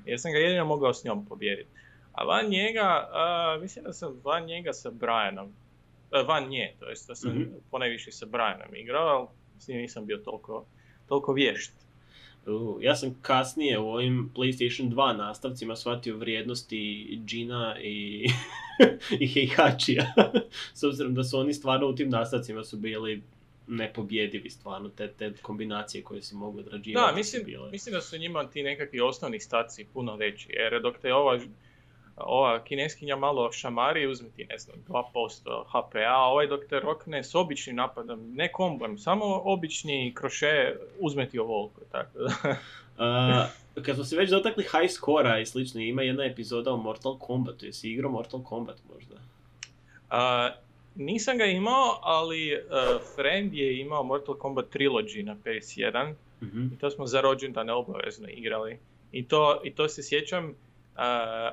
Jer 0.04 0.20
sam 0.20 0.32
ga 0.32 0.38
jedino 0.38 0.64
mogao 0.64 0.94
s 0.94 1.04
njom 1.04 1.26
pobijediti. 1.26 1.68
A 2.12 2.24
van 2.24 2.46
njega, 2.48 3.08
a, 3.12 3.58
mislim 3.62 3.84
da 3.84 3.92
sam 3.92 4.20
van 4.24 4.44
njega 4.44 4.72
sa 4.72 4.90
Brianom. 4.90 5.52
a, 6.10 6.20
van 6.22 6.48
nje, 6.48 6.74
to 6.80 6.88
jest 6.88 7.08
da 7.08 7.14
sam 7.14 7.30
Mhm. 7.30 7.42
ponajviše 7.70 8.12
sa 8.12 8.26
Brianom 8.26 8.74
igrao, 8.74 9.18
ali 9.18 9.28
s 9.58 9.68
njim 9.68 9.78
nisam 9.78 10.06
bio 10.06 10.16
toliko, 10.16 10.66
toliko 11.08 11.32
vješt. 11.32 11.72
U, 12.46 12.78
ja 12.80 12.96
sam 12.96 13.18
kasnije 13.22 13.78
u 13.78 13.88
ovim 13.88 14.30
PlayStation 14.34 14.88
2 14.90 15.16
nastavcima 15.16 15.76
shvatio 15.76 16.16
vrijednosti 16.16 17.06
Gina 17.26 17.76
i, 17.80 18.26
i 19.20 19.26
Heihachiya. 19.28 20.04
S 20.74 20.82
obzirom 20.82 21.14
da 21.14 21.24
su 21.24 21.38
oni 21.38 21.54
stvarno 21.54 21.86
u 21.86 21.94
tim 21.94 22.08
nastavcima 22.08 22.64
su 22.64 22.76
bili 22.76 23.22
nepobjedivi 23.66 24.50
stvarno, 24.50 24.88
te, 24.88 25.12
te 25.12 25.32
kombinacije 25.42 26.04
koje 26.04 26.22
si 26.22 26.34
mogu 26.34 26.58
odrađivati. 26.58 27.06
Da, 27.06 27.16
mislim, 27.16 27.44
bile. 27.44 27.70
mislim 27.70 27.92
da 27.92 28.00
su 28.00 28.18
njima 28.18 28.48
ti 28.50 28.62
nekakvi 28.62 29.00
osnovni 29.00 29.40
staci 29.40 29.86
puno 29.92 30.16
veći, 30.16 30.48
jer 30.52 30.82
dok 30.82 30.98
te 30.98 31.14
ova, 31.14 31.38
ova 32.16 32.64
kineskinja 32.64 33.16
malo 33.16 33.52
šamari, 33.52 34.06
uzme 34.06 34.28
ti, 34.36 34.44
ne 34.44 34.58
znam, 34.58 34.76
2% 34.88 35.64
HP, 35.66 35.94
a 36.08 36.18
ovaj 36.18 36.46
dok 36.46 36.60
te 36.68 36.80
rokne 36.80 37.24
s 37.24 37.34
običnim 37.34 37.76
napadom, 37.76 38.34
ne 38.34 38.52
kombom, 38.52 38.98
samo 38.98 39.42
obični 39.44 40.12
kroše, 40.14 40.74
uzme 41.00 41.28
ti 41.28 41.38
ovoliko, 41.38 41.80
tako 41.92 42.18
da. 42.18 42.56
A, 42.98 43.46
kad 43.82 43.94
smo 43.94 44.04
se 44.04 44.16
već 44.16 44.30
dotakli 44.30 44.62
high 44.64 44.92
score 44.92 45.42
i 45.42 45.46
slično, 45.46 45.80
ima 45.80 46.02
jedna 46.02 46.24
epizoda 46.24 46.72
o 46.72 46.76
Mortal 46.76 47.18
Kombatu. 47.18 47.66
Jesi 47.66 47.90
igrao 47.90 48.10
Mortal 48.10 48.42
Kombat 48.42 48.76
možda? 48.94 49.14
A, 50.10 50.50
nisam 50.96 51.38
ga 51.38 51.44
imao, 51.44 51.98
ali 52.02 52.54
uh, 52.54 53.00
friend 53.14 53.54
je 53.54 53.80
imao 53.80 54.02
Mortal 54.02 54.34
Kombat 54.34 54.66
Trilogy 54.74 55.24
na 55.24 55.36
PS1, 55.44 56.14
Mhm. 56.42 56.66
I 56.74 56.78
to 56.78 56.90
smo 56.90 57.06
za 57.06 57.20
rođendane 57.20 57.72
obavezno 57.72 58.28
igrali. 58.28 58.78
I 59.12 59.28
to, 59.28 59.60
i 59.64 59.74
to 59.74 59.88
se 59.88 60.02
sjećam, 60.02 60.54
a, 60.96 61.52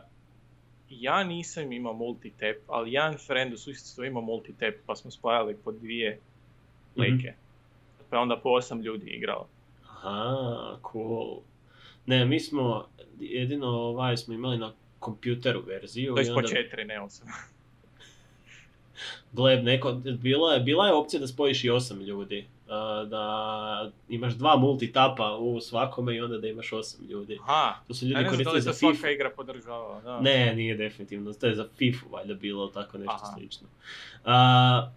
ja 0.89 1.23
nisam 1.23 1.71
imao 1.71 1.93
multitap, 1.93 2.56
ali 2.67 2.93
jedan 2.93 3.17
friend 3.17 3.53
u 3.53 3.58
susjedstvu 3.58 4.06
imao 4.06 4.21
multitap, 4.21 4.73
pa 4.86 4.95
smo 4.95 5.12
spajali 5.12 5.56
po 5.63 5.71
dvije 5.71 6.19
leke. 6.95 7.34
Pa 8.10 8.15
je 8.15 8.21
onda 8.21 8.38
po 8.38 8.49
osam 8.49 8.82
ljudi 8.82 9.10
igralo. 9.10 9.47
Aha, 9.88 10.77
cool. 10.91 11.39
Ne, 12.06 12.25
mi 12.25 12.39
smo, 12.39 12.88
jedino 13.19 13.67
ovaj 13.67 14.17
smo 14.17 14.34
imali 14.34 14.58
na 14.58 14.73
kompjuteru 14.99 15.62
verziju. 15.62 16.15
To 16.15 16.21
je 16.21 16.34
po 16.34 16.41
četiri, 16.41 16.86
ne 16.86 17.01
osam. 17.01 17.27
Gle, 19.32 19.56
neko, 19.56 19.91
bila, 20.21 20.53
je, 20.53 20.60
bila 20.60 20.88
je 20.88 20.93
opcija 20.93 21.19
da 21.19 21.27
spojiš 21.27 21.63
i 21.63 21.69
osam 21.69 22.01
ljudi. 22.01 22.47
Da 23.10 23.91
imaš 24.10 24.34
dva 24.34 24.58
multitapa 24.58 25.36
u 25.36 25.62
svakome 25.62 26.15
i 26.15 26.21
onda 26.21 26.38
da 26.38 26.47
imaš 26.47 26.73
osam 26.73 27.06
ljudi. 27.06 27.39
Aha, 27.41 27.75
To 27.88 27.93
su 27.93 28.06
ja 28.06 28.10
ljudi 28.21 28.23
ne 28.23 28.29
znam 28.29 28.43
da 28.43 28.51
li 28.51 28.62
za 28.62 28.73
FIFA. 28.73 29.10
igra 29.10 29.29
podržava. 29.29 30.01
Da. 30.01 30.19
Ne, 30.19 30.56
nije 30.56 30.75
definitivno. 30.75 31.34
To 31.34 31.47
je 31.47 31.56
za 31.56 31.67
FIFA 31.77 32.06
valjda 32.12 32.34
bilo 32.34 32.67
tako 32.67 32.97
nešto 32.97 33.13
Aha. 33.23 33.34
slično. 33.38 33.67
A, 34.25 34.91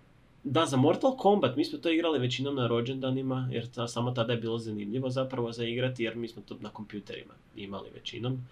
da, 0.44 0.66
za 0.66 0.76
Mortal 0.76 1.16
Kombat 1.16 1.56
mi 1.56 1.64
smo 1.64 1.78
to 1.78 1.90
igrali 1.90 2.18
većinom 2.18 2.54
na 2.54 2.66
rođendanima, 2.66 3.48
jer 3.52 3.66
ta, 3.70 3.88
samo 3.88 4.10
tada 4.10 4.32
je 4.32 4.38
bilo 4.38 4.58
zanimljivo 4.58 5.10
zapravo 5.10 5.52
za 5.52 5.64
igrati, 5.64 6.04
jer 6.04 6.16
mi 6.16 6.28
smo 6.28 6.42
to 6.48 6.56
na 6.60 6.68
kompjuterima 6.70 7.34
imali 7.56 7.90
većinom. 7.94 8.48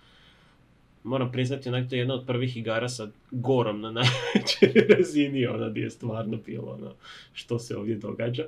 Moram 1.05 1.33
priznati, 1.33 1.69
onak 1.69 1.89
to 1.89 1.95
je 1.95 1.99
jedna 1.99 2.15
od 2.15 2.27
prvih 2.27 2.57
igara 2.57 2.89
sa 2.89 3.09
gorom 3.31 3.81
na 3.81 3.91
najvećoj 4.01 4.97
razini, 4.97 5.47
ona 5.47 5.69
gdje 5.69 5.81
je 5.81 5.91
stvarno 5.91 6.37
bilo 6.47 6.73
ono, 6.73 6.93
što 7.33 7.59
se 7.59 7.77
ovdje 7.77 7.97
događa. 7.97 8.45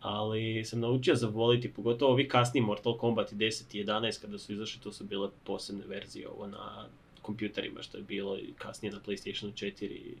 Ali 0.00 0.64
sam 0.64 0.80
naučio 0.80 1.14
zavoliti, 1.14 1.72
pogotovo 1.72 2.12
ovi 2.12 2.28
kasni 2.28 2.60
Mortal 2.60 2.98
Kombat 2.98 3.32
10 3.32 3.76
i 3.76 3.84
11 3.84 4.20
kada 4.20 4.38
su 4.38 4.52
izašli, 4.52 4.80
to 4.82 4.92
su 4.92 5.04
bile 5.04 5.28
posebne 5.44 5.84
verzije 5.86 6.28
ovo 6.28 6.46
na 6.46 6.86
kompjuterima 7.22 7.82
što 7.82 7.98
je 7.98 8.02
bilo 8.02 8.38
i 8.38 8.52
kasnije 8.58 8.92
na 8.92 9.00
PlayStation 9.06 9.52
4 9.52 9.84
i 9.84 10.14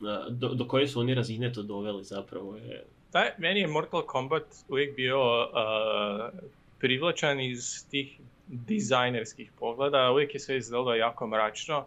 a, 0.00 0.26
do, 0.30 0.48
do 0.48 0.68
koje 0.68 0.88
su 0.88 1.00
oni 1.00 1.14
razine 1.14 1.52
to 1.52 1.62
doveli 1.62 2.04
zapravo 2.04 2.56
je 2.56 2.84
Taj, 3.10 3.30
meni 3.38 3.60
je 3.60 3.66
Mortal 3.66 4.02
Kombat 4.02 4.42
uvijek 4.68 4.96
bio 4.96 5.20
uh, 5.20 6.38
privlačan 6.78 7.40
iz 7.40 7.88
tih 7.90 8.18
dizajnerskih 8.46 9.52
pogleda. 9.52 10.10
Uvijek 10.12 10.34
je 10.34 10.40
sve 10.40 10.56
izgledalo 10.56 10.94
jako 10.94 11.26
mračno, 11.26 11.78
uh, 11.78 11.84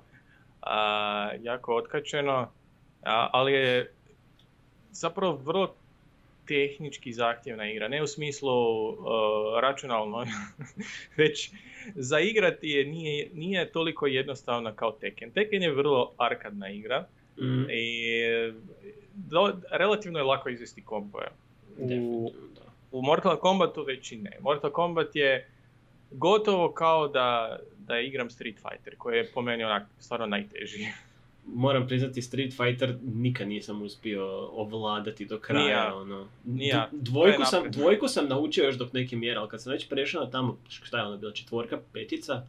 jako 1.42 1.76
otkačeno, 1.76 2.52
a- 3.04 3.30
ali 3.34 3.54
je 3.54 3.92
zapravo 4.92 5.36
vrlo 5.36 5.76
tehnički 6.48 7.14
zahtjevna 7.14 7.72
igra. 7.72 7.88
Ne 7.88 8.04
u 8.04 8.08
smislu 8.08 8.50
uh, 8.90 8.96
računalno, 9.62 10.26
već 11.18 11.52
za 11.96 12.20
igrati 12.20 12.70
je 12.70 12.86
nije, 12.86 13.30
nije 13.34 13.72
toliko 13.72 14.08
jednostavna 14.08 14.74
kao 14.74 14.92
Tekken. 14.92 15.32
Tekken 15.32 15.64
je 15.64 15.72
vrlo 15.74 16.12
arkadna 16.18 16.70
igra. 16.70 17.06
mm, 17.42 17.66
I 17.70 18.12
do, 19.14 19.54
relativno 19.72 20.20
je 20.20 20.24
lako 20.24 20.50
izvesti 20.50 20.82
kompove. 20.86 21.28
U, 21.78 22.32
u 22.92 23.02
Mortal 23.02 23.38
Kombatu 23.38 23.84
već 23.84 24.12
i 24.12 24.18
ne. 24.18 24.38
Mortal 24.42 24.72
Kombat 24.72 25.16
je 25.16 25.48
gotovo 26.12 26.72
kao 26.72 27.08
da, 27.08 27.60
da 27.78 28.00
igram 28.00 28.30
Street 28.30 28.56
Fighter, 28.56 28.96
koji 28.98 29.18
je 29.18 29.32
po 29.34 29.42
meni 29.42 29.64
onak 29.64 29.84
stvarno 30.00 30.26
najteži. 30.26 30.86
Moram 31.56 31.88
priznati 31.88 32.22
Street 32.22 32.54
Fighter 32.58 32.96
nikad 33.16 33.48
nisam 33.48 33.82
uspio 33.82 34.26
ovladati 34.48 35.26
do 35.26 35.40
kraja. 35.40 35.64
Ni 35.66 35.72
ja. 35.72 35.96
Ono. 35.96 36.28
Ni 36.46 36.68
ja. 36.68 36.90
D- 36.92 36.98
Dvojku, 37.02 37.46
sam, 37.46 37.72
dvojku 37.72 38.08
sam 38.08 38.28
naučio 38.28 38.64
još 38.64 38.76
dok 38.76 38.94
neke 38.94 39.16
mjere, 39.16 39.40
ali 39.40 39.50
kad 39.50 39.62
sam 39.62 39.72
već 39.72 39.90
prešao 39.90 40.24
na 40.24 40.32
tamo, 40.32 40.58
šta 40.70 40.98
je 40.98 41.04
ono 41.04 41.18
bila 41.18 41.32
četvorka, 41.32 41.80
petica, 41.94 42.46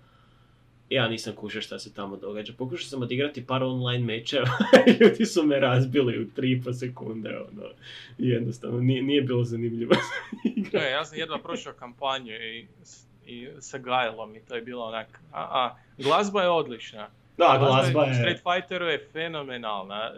ja 0.90 1.09
nisam 1.09 1.35
kušao 1.35 1.62
šta 1.62 1.79
se 1.79 1.94
tamo 1.94 2.16
događa. 2.16 2.53
Pokušao 2.59 2.88
sam 2.88 3.03
odigrati 3.03 3.46
par 3.46 3.62
online 3.62 4.05
mečeva, 4.05 4.49
ljudi 5.01 5.27
su 5.27 5.42
me 5.42 5.61
razbili 5.61 6.23
u 6.23 6.27
3,5 6.27 6.73
sekunde, 6.73 7.38
ono, 7.38 7.68
jednostavno, 8.18 8.81
nije, 8.81 9.03
nije 9.03 9.23
bilo 9.23 9.44
zanimljivo. 9.44 9.94
Ne, 10.73 10.90
ja 10.90 11.05
sam 11.05 11.18
jedva 11.18 11.38
prošao 11.38 11.73
kampanju 11.73 12.33
i, 12.33 12.66
i 13.31 13.49
sa 13.61 13.79
Gailom 13.79 14.37
i 14.37 14.40
to 14.40 14.55
je 14.55 14.62
bilo 14.62 14.85
onak, 14.85 15.21
a, 15.33 15.40
a 15.40 15.77
glazba 15.99 16.43
je 16.43 16.49
odlična. 16.49 17.09
Da, 17.37 17.57
glazba 17.59 18.05
je... 18.05 18.14
Street 18.14 18.40
Fighteru 18.43 18.87
je 18.87 19.09
fenomenalna. 19.12 20.12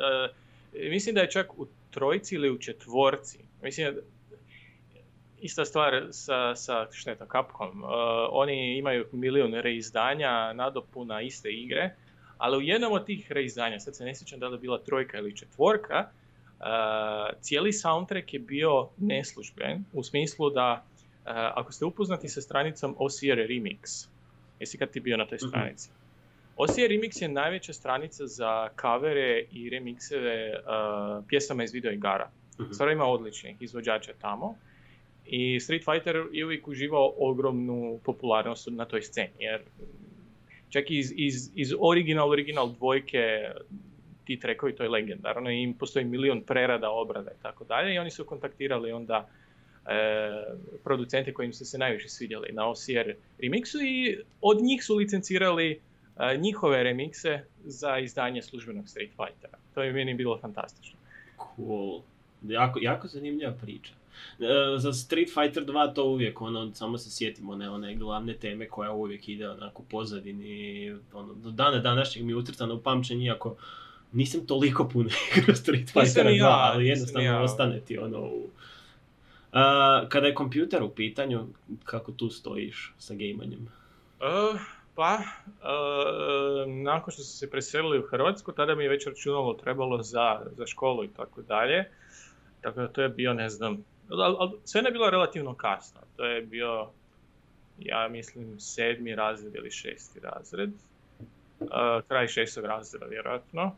E, 0.75 0.89
mislim 0.91 1.15
da 1.15 1.21
je 1.21 1.31
čak 1.31 1.59
u 1.59 1.67
trojici 1.91 2.35
ili 2.35 2.51
u 2.51 2.59
četvorci. 2.59 3.39
Mislim 3.63 3.95
da 3.95 4.01
ista 5.41 5.65
stvar 5.65 6.07
sa, 6.11 6.57
sa 6.57 6.87
to, 7.05 7.27
Capcom. 7.33 7.85
E, 7.85 7.87
oni 8.31 8.79
imaju 8.79 9.07
milijun 9.13 9.55
reizdanja, 9.55 10.53
nadopuna 10.53 11.21
iste 11.21 11.51
igre, 11.51 11.91
ali 12.39 12.57
u 12.57 12.61
jednom 12.61 12.93
od 12.93 13.07
tih 13.07 13.33
reizdanja, 13.33 13.81
sad 13.81 13.97
se 13.97 14.05
ne 14.05 14.15
sjećam 14.15 14.41
da 14.41 14.49
li 14.49 14.55
je 14.55 14.61
bila 14.61 14.79
trojka 14.79 15.19
ili 15.19 15.37
četvorka, 15.37 15.97
e, 15.99 16.65
cijeli 17.41 17.73
soundtrack 17.73 18.35
je 18.35 18.41
bio 18.41 18.89
neslužben, 18.97 19.85
u 19.93 20.03
smislu 20.03 20.51
da 20.51 20.85
ako 21.25 21.73
ste 21.73 21.85
upoznati 21.85 22.29
sa 22.29 22.41
stranicom 22.41 22.95
OCR 22.99 23.39
Remix, 23.39 24.09
jesi 24.61 24.79
kad 24.79 24.91
ti 24.91 25.01
bio 25.01 25.17
na 25.17 25.27
toj 25.27 25.37
Mhm. 25.37 25.49
stranici? 25.49 25.91
OCR 26.57 26.81
Remix 26.81 27.23
je 27.23 27.29
najveća 27.29 27.73
stranica 27.73 28.27
za 28.27 28.69
kavere 28.69 29.45
i 29.53 29.71
remikseve 29.71 30.51
uh, 30.51 31.25
pjesama 31.29 31.65
iz 31.65 31.73
videoigara. 31.73 32.31
Mhm. 32.61 32.73
Stvarno 32.73 32.93
ima 32.93 33.05
odličnih 33.05 33.57
izvođača 33.61 34.13
tamo. 34.21 34.55
I 35.27 35.61
Street 35.61 35.85
Fighter 35.85 36.17
je 36.33 36.45
uvijek 36.45 36.69
uživao 36.69 37.15
ogromnu 37.19 38.01
popularnost 38.05 38.69
na 38.71 38.85
toj 38.85 39.03
sceni. 39.03 39.33
Jer 39.39 39.61
čak 40.71 40.91
i 40.91 40.99
iz, 40.99 41.13
iz, 41.17 41.51
iz 41.55 41.73
original, 41.81 42.31
original 42.31 42.73
dvojke 42.73 43.51
ti 44.25 44.41
trekovi, 44.41 44.75
to 44.77 44.83
je 44.83 44.89
legendarno 44.89 45.51
i 45.51 45.63
im 45.63 45.75
postoji 45.75 46.05
milion 46.05 46.43
prerada, 46.43 46.91
obrada 46.91 47.31
i 47.31 47.43
tako 47.43 47.65
dalje. 47.65 47.95
I 47.95 47.99
oni 47.99 48.11
su 48.11 48.25
kontaktirali 48.25 48.93
onda 48.93 49.29
producente 50.85 51.33
koji 51.33 51.47
im 51.47 51.53
su 51.53 51.65
se 51.65 51.79
najviše 51.79 52.09
svidjeli 52.09 52.53
na 52.53 52.69
OCR 52.69 53.13
remixu 53.39 53.83
i 53.83 54.19
od 54.41 54.63
njih 54.63 54.85
su 54.85 54.97
licencirali 54.97 55.81
e, 56.19 56.37
njihove 56.37 56.83
remikse 56.83 57.45
za 57.65 57.99
izdanje 57.99 58.43
službenog 58.43 58.89
Street 58.89 59.11
Fightera. 59.11 59.59
To 59.75 59.83
je 59.83 59.93
meni 59.93 60.15
bilo 60.15 60.39
fantastično. 60.39 60.99
Cool. 61.57 62.01
Jako, 62.43 62.79
jako 62.83 63.09
zanimljiva 63.09 63.53
priča. 63.53 63.93
E, 64.41 64.79
za 64.79 64.93
Street 64.93 65.29
Fighter 65.29 65.65
2 65.65 65.95
to 65.95 66.05
uvijek, 66.05 66.41
ono, 66.41 66.75
samo 66.75 66.99
se 66.99 67.11
sjetimo 67.11 67.53
one, 67.53 67.71
one 67.71 67.95
glavne 67.95 68.35
teme 68.35 68.69
koja 68.69 68.93
uvijek 68.93 69.29
ide 69.29 69.49
onako 69.49 69.83
pozadini, 69.91 70.95
ono, 71.13 71.35
do 71.35 71.51
dana 71.51 71.79
današnjeg 71.79 72.25
mi 72.25 72.33
je 72.33 72.37
utrcano 72.37 72.75
u 72.75 72.81
pamćenje, 72.81 73.27
iako 73.27 73.57
nisam 74.13 74.47
toliko 74.47 74.89
puno 74.89 75.11
igrao 75.37 75.57
Street 75.57 75.91
Fighter 75.91 76.27
ni 76.27 76.33
2, 76.33 76.37
ja, 76.37 76.71
ali 76.73 76.87
jednostavno 76.87 77.29
ja. 77.29 77.43
ostane 77.43 77.81
ti 77.81 77.99
ono 77.99 78.19
u... 78.21 78.49
A, 79.53 80.05
kada 80.09 80.27
je 80.27 80.35
kompjuter 80.35 80.83
u 80.83 80.91
pitanju, 80.91 81.47
kako 81.85 82.13
tu 82.13 82.31
stojiš 82.31 82.95
sa 82.99 83.15
gejmanjem? 83.15 83.69
E, 84.21 84.59
pa, 84.95 85.19
e, 85.19 86.67
nakon 86.67 87.13
što 87.13 87.23
su 87.23 87.39
se 87.39 87.51
preselili 87.51 87.99
u 87.99 88.07
Hrvatsku, 88.07 88.53
tada 88.53 88.75
mi 88.75 88.85
je 88.85 88.91
već 88.91 89.07
računalo 89.07 89.55
trebalo 89.55 90.03
za, 90.03 90.41
za 90.57 90.67
školu 90.67 91.05
i 91.05 91.09
tako 91.09 91.43
dalje. 91.43 91.85
Tako 92.61 92.81
da 92.81 92.89
to 92.89 93.03
je 93.03 93.09
bio, 93.09 93.35
ne 93.35 93.49
znam, 93.49 93.85
al, 94.11 94.37
al, 94.41 94.53
sve 94.65 94.83
ne 94.83 94.91
bilo 94.91 95.11
relativno 95.11 95.55
kasno. 95.55 96.01
To 96.17 96.25
je 96.25 96.43
bio, 96.43 96.89
ja 97.79 98.09
mislim, 98.09 98.61
sedmi 98.61 99.15
razred 99.15 99.55
ili 99.55 99.71
šesti 99.71 100.21
razred. 100.21 100.71
E, 100.71 101.67
kraj 102.09 102.29
šestog 102.29 102.65
razreda, 102.65 103.07
vjerojatno. 103.07 103.77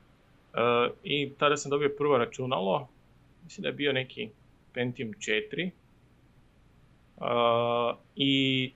I 1.05 1.33
tada 1.39 1.57
sam 1.57 1.71
dobio 1.71 1.95
prvo 1.99 2.19
računalo, 2.19 2.89
mislim 3.45 3.63
da 3.63 3.69
je 3.69 3.73
bio 3.73 3.93
neki 3.93 4.29
Pentium 4.75 5.13
4. 5.13 5.71
E, 5.71 5.71
I 8.17 8.73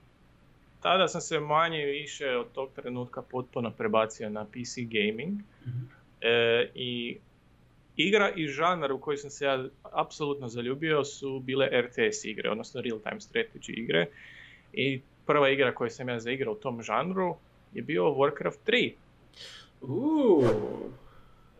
tada 0.81 1.07
sam 1.07 1.21
se 1.21 1.39
manje 1.39 1.85
više 1.85 2.35
od 2.37 2.51
tog 2.51 2.69
trenutka 2.75 3.21
potpuno 3.21 3.71
prebacio 3.71 4.29
na 4.29 4.45
PC 4.45 4.77
gaming. 4.77 5.39
E, 6.21 6.69
I 6.75 7.17
igra 7.95 8.31
i 8.35 8.47
žanr 8.47 8.91
u 8.91 8.99
koji 8.99 9.17
sam 9.17 9.29
se 9.29 9.45
ja 9.45 9.65
apsolutno 9.83 10.47
zaljubio 10.47 11.05
su 11.05 11.39
bile 11.39 11.69
RTS 11.81 12.25
igre, 12.25 12.49
odnosno 12.49 12.81
real 12.81 12.99
time 12.99 13.19
strategy 13.19 13.79
igre. 13.79 14.07
I 14.73 15.01
prva 15.25 15.49
igra 15.49 15.75
koju 15.75 15.89
sam 15.89 16.09
ja 16.09 16.19
zaigrao 16.19 16.53
u 16.53 16.57
tom 16.57 16.83
žanru 16.83 17.35
je 17.73 17.81
bio 17.81 18.03
Warcraft 18.03 18.57
3. 18.67 18.93
Uuu, 19.81 20.43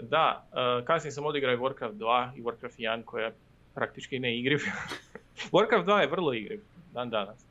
Da, 0.02 0.48
e, 0.52 0.86
kasnije 0.86 1.12
sam 1.12 1.26
odigrao 1.26 1.54
i 1.54 1.58
Warcraft 1.58 1.94
2 1.94 2.32
i 2.38 2.42
Warcraft 2.42 2.80
1 2.80 3.04
koja 3.04 3.26
je 3.26 3.34
praktički 3.80 4.20
ne 4.20 4.38
igriv. 4.40 4.60
Warcraft 5.56 5.86
2 5.86 5.98
je 6.00 6.08
vrlo 6.08 6.34
igriv, 6.34 6.62
dan 6.94 7.10
danas. 7.10 7.46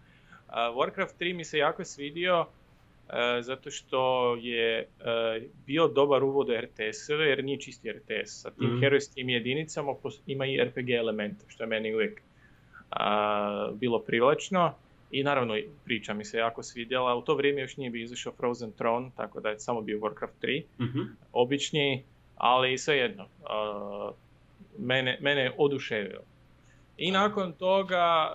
Warcraft 0.49 1.17
3 1.21 1.35
mi 1.35 1.45
se 1.45 1.59
jako 1.59 1.85
svidio 1.85 2.47
e, 3.09 3.43
zato 3.43 3.71
što 3.71 4.35
je 4.37 4.79
e, 4.79 4.87
bio 5.67 5.89
dobar 5.89 6.23
uvod 6.25 6.49
u 6.49 6.53
RTS-eve 6.53 7.25
jer 7.29 7.45
nije 7.45 7.61
čisti 7.61 7.93
RTS. 7.93 8.43
Sa 8.43 8.51
tim 8.51 8.71
Mhm. 8.71 8.81
herojskim 8.81 9.29
jedinicama 9.29 9.95
ima 10.27 10.47
i 10.47 10.61
RPG 10.65 10.91
elemente 10.91 11.45
što 11.49 11.63
je 11.63 11.67
meni 11.67 11.95
uvijek 11.95 12.21
bilo 13.75 13.99
privlačno. 13.99 14.75
I 15.11 15.23
naravno 15.23 15.57
priča 15.85 16.15
mi 16.15 16.25
se 16.25 16.39
jako 16.39 16.63
svidjela. 16.63 17.15
U 17.15 17.23
to 17.23 17.35
vrijeme 17.35 17.61
još 17.61 17.77
nije 17.77 17.91
bio 17.91 18.03
izašao 18.05 18.33
Frozen 18.33 18.73
Throne, 18.73 19.11
tako 19.17 19.41
da 19.41 19.49
je 19.49 19.59
samo 19.59 19.81
bio 19.81 19.99
Warcraft 19.99 20.37
3 20.43 20.63
mhm. 20.81 21.01
obični, 21.33 22.03
ali 22.37 22.79
svejedno, 22.79 23.25
uh, 23.25 24.15
mene, 24.79 25.19
mene 25.21 25.41
je 25.41 25.53
oduševio. 25.59 26.21
I 26.97 27.11
nakon 27.11 27.53
toga, 27.53 28.31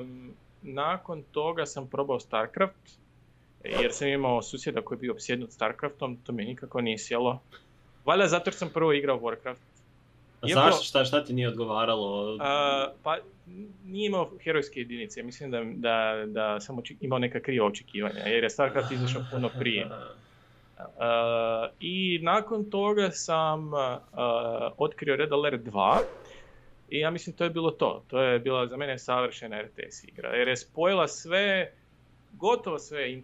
um, 0.00 0.32
nakon 0.62 1.22
toga 1.22 1.66
sam 1.66 1.86
probao 1.86 2.20
StarCraft, 2.20 2.98
jer 3.64 3.92
sam 3.92 4.08
imao 4.08 4.42
susjeda 4.42 4.82
koji 4.82 4.96
je 4.96 5.00
bio 5.00 5.12
opsjednut 5.12 5.50
StarCraftom, 5.52 6.16
to 6.16 6.32
mi 6.32 6.44
nikako 6.44 6.80
nije 6.80 6.98
sjelo. 6.98 7.40
Valjda 8.04 8.26
zato 8.26 8.48
jer 8.48 8.54
sam 8.54 8.68
prvo 8.68 8.92
igrao 8.92 9.20
Warcraft. 9.20 9.56
Iako- 10.42 10.54
zašto, 10.54 10.84
šta, 10.84 11.04
šta 11.04 11.24
ti 11.24 11.32
nije 11.32 11.48
odgovaralo? 11.48 12.34
Uh, 12.34 12.40
pa 13.02 13.16
nije 13.84 14.06
imao 14.06 14.30
herojske 14.40 14.80
jedinice, 14.80 15.22
mislim 15.22 15.50
da, 15.50 15.62
da, 15.66 16.24
da 16.26 16.60
sam 16.60 16.76
oči- 16.76 16.96
imao 17.00 17.18
neka 17.18 17.40
kriva 17.40 17.66
očekivanja, 17.66 18.20
jer 18.20 18.44
je 18.44 18.50
StarCraft 18.50 18.92
izašao 18.92 19.22
puno 19.30 19.50
prije. 19.58 19.88
Uh, 20.78 21.72
I 21.80 22.18
nakon 22.22 22.70
toga 22.70 23.10
sam 23.10 23.72
uh, 23.72 23.80
otkrio 24.78 25.16
Red 25.16 25.32
Alert 25.32 25.60
2 25.62 25.98
i 26.90 26.98
ja 26.98 27.10
mislim 27.10 27.36
to 27.36 27.44
je 27.44 27.50
bilo 27.50 27.70
to. 27.70 28.02
To 28.08 28.22
je 28.22 28.38
bila 28.38 28.66
za 28.66 28.76
mene 28.76 28.98
savršena 28.98 29.62
RTS 29.62 30.04
igra. 30.04 30.28
Jer 30.28 30.48
je 30.48 30.56
spojila 30.56 31.08
sve, 31.08 31.72
gotovo 32.32 32.78
sve 32.78 33.16
uh, 33.16 33.22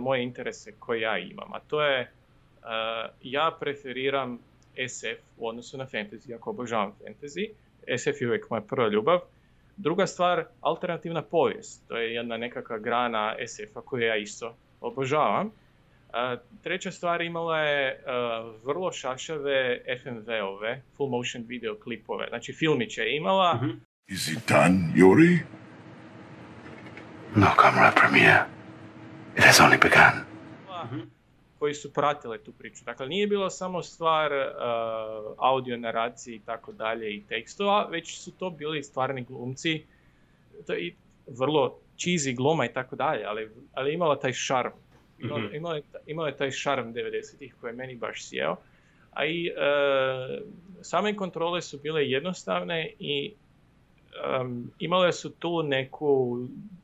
moje 0.00 0.22
interese 0.22 0.72
koje 0.78 1.00
ja 1.00 1.18
imam. 1.18 1.52
A 1.52 1.60
to 1.60 1.82
je, 1.82 2.10
ja 3.22 3.56
preferiram 3.60 4.38
SF 4.88 5.38
u 5.38 5.48
odnosu 5.48 5.78
na 5.78 5.86
fantasy, 5.86 6.34
ako 6.34 6.50
obožavam 6.50 6.92
fantasy. 7.04 7.50
SF 7.98 8.20
je 8.20 8.26
uvijek 8.26 8.50
moja 8.50 8.60
prva 8.60 8.88
ljubav. 8.88 9.20
Druga 9.76 10.06
stvar, 10.06 10.44
alternativna 10.60 11.22
povijest. 11.22 11.88
To 11.88 11.96
je 11.96 12.14
jedna 12.14 12.36
nekakva 12.36 12.78
grana 12.78 13.34
SF-a 13.46 13.80
koju 13.80 14.02
ja 14.02 14.16
isto 14.16 14.54
obožavam. 14.80 15.50
A, 16.12 16.36
treća 16.62 16.90
stvar 16.90 17.20
imala 17.22 17.58
je 17.60 18.04
vrlo 18.64 18.92
šašave 18.92 19.78
FMV-ove, 20.02 20.82
full 20.96 21.08
motion 21.10 21.44
video 21.46 21.76
klipove. 21.78 22.26
Znači 22.28 22.52
filmiće 22.52 23.02
je 23.02 23.16
imala, 23.16 23.54
Mhm. 23.54 23.70
Is 24.08 24.28
it 24.28 24.38
done, 24.48 24.78
Yuri? 24.96 25.38
No, 27.36 27.46
Comrade 27.62 27.96
Premier. 27.96 28.36
It 29.36 29.44
has 29.44 29.60
only 29.60 29.78
begun. 29.82 30.30
koji 31.58 31.74
su 31.74 31.92
pratile 31.92 32.38
tu 32.38 32.52
priču. 32.52 32.84
Dakle, 32.84 33.08
nije 33.08 33.26
bilo 33.26 33.50
samo 33.50 33.82
stvar 33.82 34.32
uh, 34.32 34.38
audio 35.38 35.76
naracije 35.76 36.36
i 36.36 36.40
tako 36.40 36.72
dalje 36.72 37.14
i 37.14 37.22
tekstova, 37.28 37.86
već 37.86 38.18
su 38.18 38.30
to 38.32 38.50
bili 38.50 38.82
stvarni 38.82 39.22
glumci, 39.22 39.84
to 40.66 40.72
je 40.72 40.80
i 40.80 40.94
vrlo 41.28 41.78
cheesy 41.96 42.36
gluma 42.36 42.64
i 42.66 42.72
tako 42.72 42.96
dalje, 42.96 43.24
ali, 43.24 43.50
ali 43.74 43.94
imala 43.94 44.20
taj 44.20 44.32
šarm. 44.32 44.70
Mhm. 45.24 45.54
imala, 45.54 45.76
je, 45.76 45.82
imala 46.06 46.28
je 46.28 46.36
taj 46.36 46.50
šarm 46.50 46.92
90-ih 46.92 47.54
koji 47.60 47.70
je 47.70 47.76
meni 47.76 47.96
baš 47.96 48.24
sjeo. 48.24 48.56
A 49.10 49.24
i 49.26 49.50
uh, 49.50 50.46
same 50.82 51.16
kontrole 51.16 51.62
su 51.62 51.78
bile 51.78 52.10
jednostavne 52.10 52.90
i 52.98 53.32
um, 54.40 54.70
imale 54.78 55.12
su 55.12 55.30
tu 55.30 55.62
neku 55.62 56.38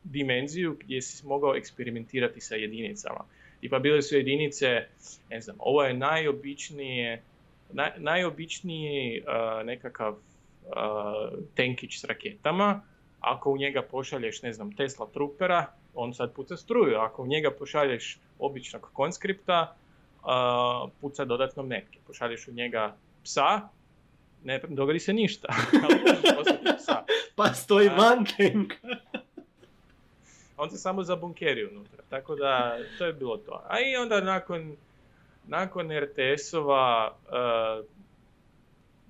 dimenziju 0.04 0.76
gdje 0.80 1.02
si 1.02 1.26
mogao 1.26 1.56
eksperimentirati 1.56 2.40
sa 2.40 2.54
jedinicama. 2.54 3.24
Tipa 3.60 3.78
bile 3.78 4.02
su 4.02 4.16
jedinice, 4.16 4.86
ne 5.30 5.40
znam, 5.40 5.56
ovo 5.58 5.84
je 5.84 5.94
najobičnije, 5.94 7.22
naj, 7.72 7.90
najobičniji 7.96 9.20
uh, 9.20 9.66
nekakav 9.66 10.12
uh, 10.12 11.38
tenkić 11.54 12.00
s 12.00 12.04
raketama. 12.04 12.80
Ako 13.20 13.50
u 13.50 13.56
njega 13.56 13.82
pošalješ, 13.82 14.42
ne 14.42 14.52
znam, 14.52 14.72
Tesla 14.72 15.06
trupera, 15.12 15.66
on 15.96 16.14
sad 16.14 16.32
puca 16.32 16.56
struju. 16.56 16.96
Ako 16.96 17.22
u 17.22 17.26
njega 17.26 17.50
pošalješ 17.50 18.18
običnog 18.38 18.90
konskripta, 18.92 19.74
uh, 20.22 20.90
puca 21.00 21.24
dodatno 21.24 21.62
metke. 21.62 21.98
Pošalješ 22.06 22.48
u 22.48 22.52
njega 22.52 22.96
psa, 23.24 23.60
ne 24.44 24.60
dogodi 24.68 24.98
se 24.98 25.12
ništa. 25.12 25.48
Psa. 26.78 27.04
Pa 27.36 27.52
stoji 27.52 27.88
van 27.88 28.26
on 30.56 30.70
se 30.70 30.76
samo 30.76 31.02
zabunkeri 31.02 31.64
unutra. 31.64 32.02
Tako 32.10 32.34
da, 32.34 32.78
to 32.98 33.06
je 33.06 33.12
bilo 33.12 33.36
to. 33.36 33.62
A 33.68 33.80
i 33.80 33.96
onda 33.96 34.20
nakon, 34.20 34.76
nakon 35.46 35.90
RTS-ova 35.90 37.10
uh, 37.26 37.84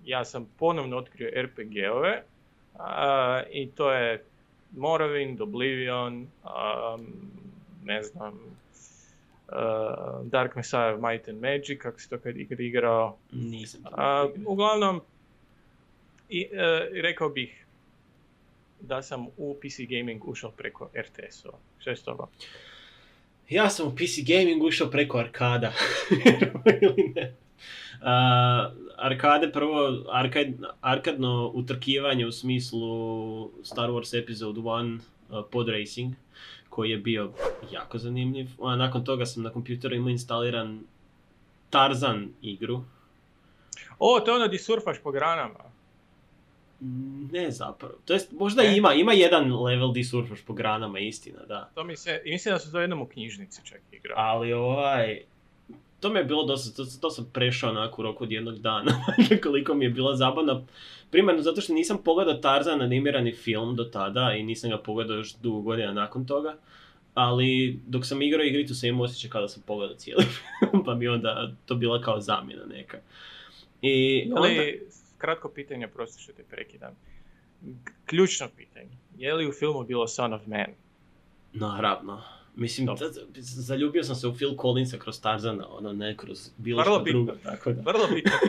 ja 0.05 0.25
sam 0.25 0.53
ponovno 0.59 0.97
otkrio 0.97 1.43
RPG-ove 1.43 2.23
uh, 2.75 2.81
i 3.51 3.71
to 3.71 3.93
je 3.93 4.25
Morrowind, 4.77 5.41
Oblivion, 5.41 6.27
um, 6.45 7.07
ne 7.85 8.03
znam, 8.03 8.35
uh, 9.49 10.27
Dark 10.27 10.57
Messiah 10.57 10.95
of 10.95 11.01
Might 11.01 11.29
and 11.29 11.41
Magic, 11.41 11.83
kako 11.83 12.01
si 12.01 12.11
to 12.11 12.19
kad 12.19 12.37
ikad 12.37 12.61
igrao. 12.61 13.17
Nisam. 13.33 13.81
igrao. 13.81 14.31
uglavnom, 14.47 15.01
i, 16.29 16.49
e, 16.53 16.89
rekao 17.03 17.29
bih 17.29 17.67
da 18.81 19.03
sam 19.03 19.27
u 19.37 19.57
PC 19.61 19.79
gaming 19.89 20.29
ušao 20.29 20.51
preko 20.51 20.91
RTS-ova. 20.95 21.59
Što 21.79 21.91
je 21.91 21.97
s 21.97 22.03
toga? 22.03 22.27
Ja 23.49 23.71
sam 23.71 23.89
u 23.89 23.91
PC 23.91 24.19
gaming 24.27 24.63
ušao 24.63 24.91
preko 24.91 25.19
arkada. 25.19 25.73
Ili 26.83 27.13
ne. 27.15 27.35
Arkade 28.97 29.53
prvo, 29.53 30.05
arkad, 30.13 30.47
arkadno 30.81 31.51
utrkivanje 31.55 32.27
u 32.27 32.33
smislu 32.33 33.51
Star 33.63 33.91
Wars 33.91 34.23
Episode 34.23 34.61
1 34.61 34.99
uh, 35.31 35.45
pod 35.51 35.69
racing, 35.69 36.15
koji 36.69 36.91
je 36.91 36.99
bio 36.99 37.33
jako 37.73 37.99
zanimljiv. 37.99 38.47
A 38.63 38.77
nakon 38.77 39.05
toga 39.05 39.27
sam 39.27 39.43
na 39.43 39.51
kompjuteru 39.51 39.95
imao 39.95 40.11
instaliran 40.11 40.81
Tarzan 41.71 42.29
igru. 42.43 42.85
O, 43.99 44.21
to 44.21 44.31
je 44.31 44.37
ono 44.37 44.49
di 44.49 44.59
surfaš 44.59 44.97
po 45.03 45.11
granama. 45.11 45.59
Ne 47.33 47.51
zapravo. 47.51 47.95
To 48.05 48.13
jest, 48.13 48.33
možda 48.33 48.63
Ne? 48.63 48.77
ima, 48.77 48.95
ima 48.95 49.13
jedan 49.13 49.63
level 49.63 49.93
di 49.93 50.05
surfaš 50.05 50.43
po 50.43 50.53
granama, 50.53 50.99
istina, 50.99 51.45
da. 51.49 51.71
To 51.75 51.85
mi 51.85 51.97
se, 51.97 52.23
mislim 52.25 52.55
da 52.55 52.59
su 52.59 52.73
to 52.73 52.81
jednom 52.81 53.03
u 53.03 53.07
knjižnici 53.07 53.61
čak 53.65 53.81
igrao. 53.93 54.15
Ali 54.19 54.53
ovaj, 54.53 55.21
to 56.07 56.13
mi 56.13 56.19
je 56.19 56.25
bilo 56.25 56.45
dosta, 56.45 56.77
to, 56.77 56.91
to 57.01 57.11
sam 57.11 57.31
prešao 57.33 57.71
onako 57.71 58.03
u 58.03 58.05
roku 58.05 58.25
od 58.25 58.33
jednog 58.33 58.59
dana, 58.59 58.93
koliko 59.43 59.75
mi 59.75 59.85
je 59.85 59.91
bila 59.91 60.17
zabavna. 60.17 60.63
Primarno 61.11 61.43
zato 61.43 61.61
što 61.61 61.73
nisam 61.73 61.99
pogledao 62.05 62.35
Tarzan 62.35 62.83
animirani 62.83 63.33
film 63.33 63.77
do 63.77 63.85
tada 63.85 64.35
i 64.39 64.43
nisam 64.43 64.71
ga 64.71 64.79
pogledao 64.79 65.17
još 65.17 65.35
dugo 65.35 65.61
godina 65.61 65.93
nakon 65.93 66.27
toga. 66.27 66.57
Ali 67.15 67.81
dok 67.87 68.07
sam 68.07 68.23
igrao 68.23 68.45
igricu 68.45 68.75
sam 68.75 68.89
imao 68.89 69.05
osjećaj 69.05 69.31
kao 69.31 69.41
da 69.41 69.49
sam 69.49 69.63
pogledao 69.67 69.97
cijeli 69.97 70.25
film, 70.59 70.85
pa 70.85 70.95
mi 70.95 71.09
onda 71.09 71.53
to 71.67 71.75
bila 71.75 72.01
kao 72.01 72.21
zamjena 72.21 72.65
neka. 72.65 72.99
I 73.83 74.23
onda, 74.27 74.41
Ali, 74.41 74.87
kratko 75.19 75.49
pitanje, 75.49 75.89
prosti 75.89 76.23
što 76.23 76.33
te 76.33 76.43
prekidam. 76.51 76.97
Ključno 78.07 78.49
pitanje. 78.57 78.97
Je 79.19 79.35
li 79.35 79.49
u 79.49 79.53
filmu 79.53 79.85
bilo 79.85 80.07
Son 80.07 80.33
of 80.33 80.47
Man? 80.47 80.75
naravno, 81.53 82.23
mislim, 82.57 82.87
da- 82.87 82.97
zaljubio 83.41 84.05
sam 84.05 84.17
se 84.17 84.29
u 84.29 84.35
Phil 84.35 84.57
Collinsa 84.57 84.99
kroz 84.99 85.21
Tarzana, 85.21 85.69
ono 85.69 85.93
ne 85.93 86.17
kroz 86.17 86.51
bilo 86.57 86.83
što 86.83 87.03
drugo, 87.03 87.33
tako 87.43 87.73
da. 87.73 87.83
Vrlo 87.83 88.07
bitno. 88.07 88.33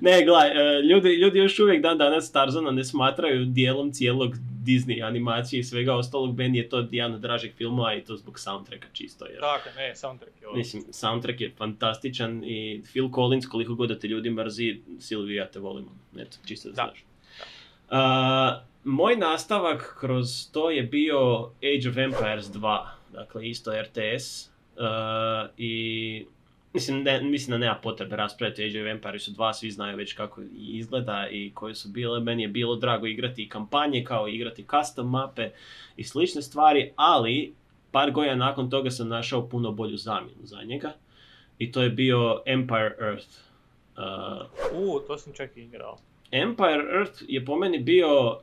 Ne, 0.00 0.24
gledaj, 0.24 0.50
e, 0.78 0.82
ljudi, 0.82 1.08
ljudi 1.08 1.38
još 1.38 1.58
uvijek 1.58 1.82
dan 1.82 1.98
danas 1.98 2.32
Tarzana 2.32 2.70
ne 2.70 2.84
smatraju 2.84 3.44
dijelom 3.44 3.92
cijelog 3.92 4.34
Disney 4.64 5.06
animacije 5.06 5.60
i 5.60 5.64
svega 5.64 5.94
ostalog. 5.94 6.36
Meni 6.36 6.58
je 6.58 6.68
to 6.68 6.88
jedan 6.90 7.14
od 7.14 7.20
dražih 7.20 7.52
filmova 7.54 7.94
i 7.94 8.04
to 8.04 8.16
zbog 8.16 8.38
soundtracka 8.38 8.86
čisto. 8.92 9.26
Jer, 9.26 9.40
Tako, 9.40 9.68
ne, 9.76 9.96
soundtrack 9.96 10.40
je 10.40 10.48
ovo. 10.48 10.56
mislim, 10.56 10.82
soundtrack 10.90 11.40
je 11.40 11.52
fantastičan 11.58 12.44
i 12.44 12.82
Phil 12.84 13.08
Collins, 13.10 13.46
koliko 13.46 13.74
god 13.74 13.88
da 13.88 13.98
te 13.98 14.08
ljudi 14.08 14.30
mrzi, 14.30 14.80
Silviju 15.00 15.36
ja 15.36 15.46
te 15.46 15.58
volimo. 15.58 15.90
Eto, 16.18 16.36
čisto 16.46 16.68
da, 16.68 16.74
Da. 16.74 16.82
znaš. 16.84 17.04
A, 17.90 18.60
moj 18.84 19.16
nastavak 19.16 19.96
kroz 20.00 20.50
to 20.52 20.70
je 20.70 20.82
bio 20.82 21.18
Age 21.42 21.88
of 21.90 21.96
Empires 21.96 22.46
2, 22.46 22.86
dakle 23.12 23.48
isto 23.48 23.82
RTS. 23.82 24.50
a, 24.78 25.48
I 25.56 26.26
Mislim, 26.74 27.02
ne, 27.02 27.22
mislim 27.22 27.50
da 27.50 27.58
nema 27.58 27.74
potrebe 27.82 28.16
raspravljati 28.16 28.64
Age 28.64 28.82
of 28.82 28.88
Empires 28.88 29.28
2, 29.28 29.52
svi 29.52 29.70
znaju 29.70 29.96
već 29.96 30.12
kako 30.12 30.42
izgleda 30.56 31.28
i 31.30 31.50
koje 31.54 31.74
su 31.74 31.88
bile. 31.88 32.20
Meni 32.20 32.42
je 32.42 32.48
bilo 32.48 32.76
drago 32.76 33.06
igrati 33.06 33.42
i 33.42 33.48
kampanje, 33.48 34.04
kao 34.04 34.28
i 34.28 34.34
igrati 34.34 34.64
custom 34.70 35.10
mape 35.10 35.50
i 35.96 36.04
slične 36.04 36.42
stvari, 36.42 36.92
ali 36.96 37.54
par 37.90 38.10
godina 38.10 38.34
nakon 38.34 38.70
toga 38.70 38.90
sam 38.90 39.08
našao 39.08 39.48
puno 39.48 39.72
bolju 39.72 39.96
zamjenu 39.96 40.40
za 40.42 40.62
njega. 40.62 40.92
I 41.58 41.72
to 41.72 41.82
je 41.82 41.90
bio 41.90 42.42
Empire 42.46 42.96
Earth. 43.00 43.28
Uh, 44.72 44.96
U, 44.96 45.00
to 45.06 45.18
sam 45.18 45.32
čak 45.32 45.56
i 45.56 45.62
igrao. 45.62 45.98
Empire 46.30 46.98
Earth 46.98 47.22
je 47.28 47.44
po 47.44 47.56
meni 47.56 47.78
bio 47.78 48.38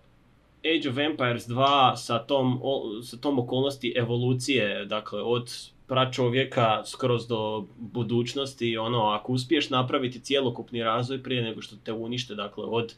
Age 0.64 0.90
of 0.90 0.98
Empires 0.98 1.48
2 1.48 1.96
sa 1.96 2.20
tom, 2.20 2.62
sa 3.04 3.18
tom 3.18 3.40
okolnosti 3.40 3.94
evolucije, 3.96 4.86
dakle 4.86 5.22
od 5.22 5.72
pračovjeka 5.88 6.84
skroz 6.86 7.28
do 7.28 7.66
budućnosti, 7.78 8.78
ono, 8.78 9.06
ako 9.06 9.34
uspiješ 9.34 9.70
napraviti 9.70 10.20
cjelokupni 10.20 10.84
razvoj 10.84 11.24
prije 11.24 11.42
nego 11.42 11.62
što 11.62 11.76
te 11.84 11.94
unište, 11.94 12.36
dakle 12.36 12.64
od 12.64 12.96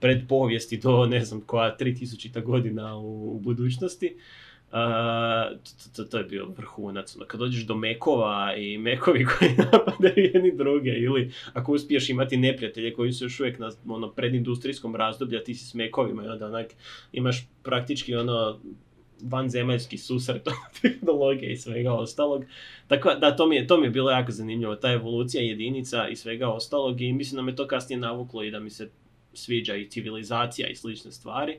predpovijesti 0.00 0.76
do 0.76 1.06
ne 1.06 1.24
znam 1.24 1.40
koja 1.40 1.76
3000 1.80 2.42
godina 2.42 2.96
u, 2.96 3.36
u 3.36 3.38
budućnosti, 3.38 4.16
to, 4.70 5.90
to, 5.96 6.04
to 6.04 6.18
je 6.18 6.24
bio 6.24 6.46
vrhunac. 6.56 7.16
Kad 7.26 7.40
dođeš 7.40 7.66
do 7.66 7.74
mekova 7.74 8.54
i 8.56 8.78
mekovi 8.78 9.26
koji 9.38 9.50
napadaju 9.50 10.30
jedni 10.34 10.56
druge 10.56 10.90
ili 10.90 11.32
ako 11.52 11.72
uspiješ 11.72 12.10
imati 12.10 12.36
neprijatelje 12.36 12.94
koji 12.94 13.12
su 13.12 13.24
još 13.24 13.40
uvijek 13.40 13.58
na 13.58 13.70
ono, 13.88 14.10
predindustrijskom 14.10 14.96
razdoblju, 14.96 15.38
a 15.38 15.44
ti 15.44 15.54
si 15.54 15.66
s 15.66 15.74
mekovima 15.74 16.24
i 16.24 16.28
onda 16.28 16.46
onak, 16.46 16.66
imaš 17.12 17.48
praktički 17.62 18.14
ono 18.14 18.60
vanzemaljski 19.22 19.98
susret 19.98 20.48
tehnologije 20.82 21.52
i 21.52 21.56
svega 21.56 21.92
ostalog. 21.92 22.44
Tako 22.88 23.14
da, 23.14 23.36
to 23.36 23.46
mi, 23.46 23.56
je, 23.56 23.66
to 23.66 23.80
mi 23.80 23.86
je 23.86 23.90
bilo 23.90 24.10
jako 24.10 24.32
zanimljivo, 24.32 24.76
ta 24.76 24.92
evolucija 24.92 25.42
jedinica 25.42 26.08
i 26.08 26.16
svega 26.16 26.48
ostalog 26.48 27.00
i 27.00 27.12
mislim 27.12 27.36
da 27.36 27.42
me 27.42 27.56
to 27.56 27.66
kasnije 27.66 27.98
navuklo 27.98 28.42
i 28.42 28.50
da 28.50 28.60
mi 28.60 28.70
se 28.70 28.90
sviđa 29.32 29.76
i 29.76 29.88
civilizacija 29.90 30.68
i 30.68 30.74
slične 30.74 31.12
stvari. 31.12 31.58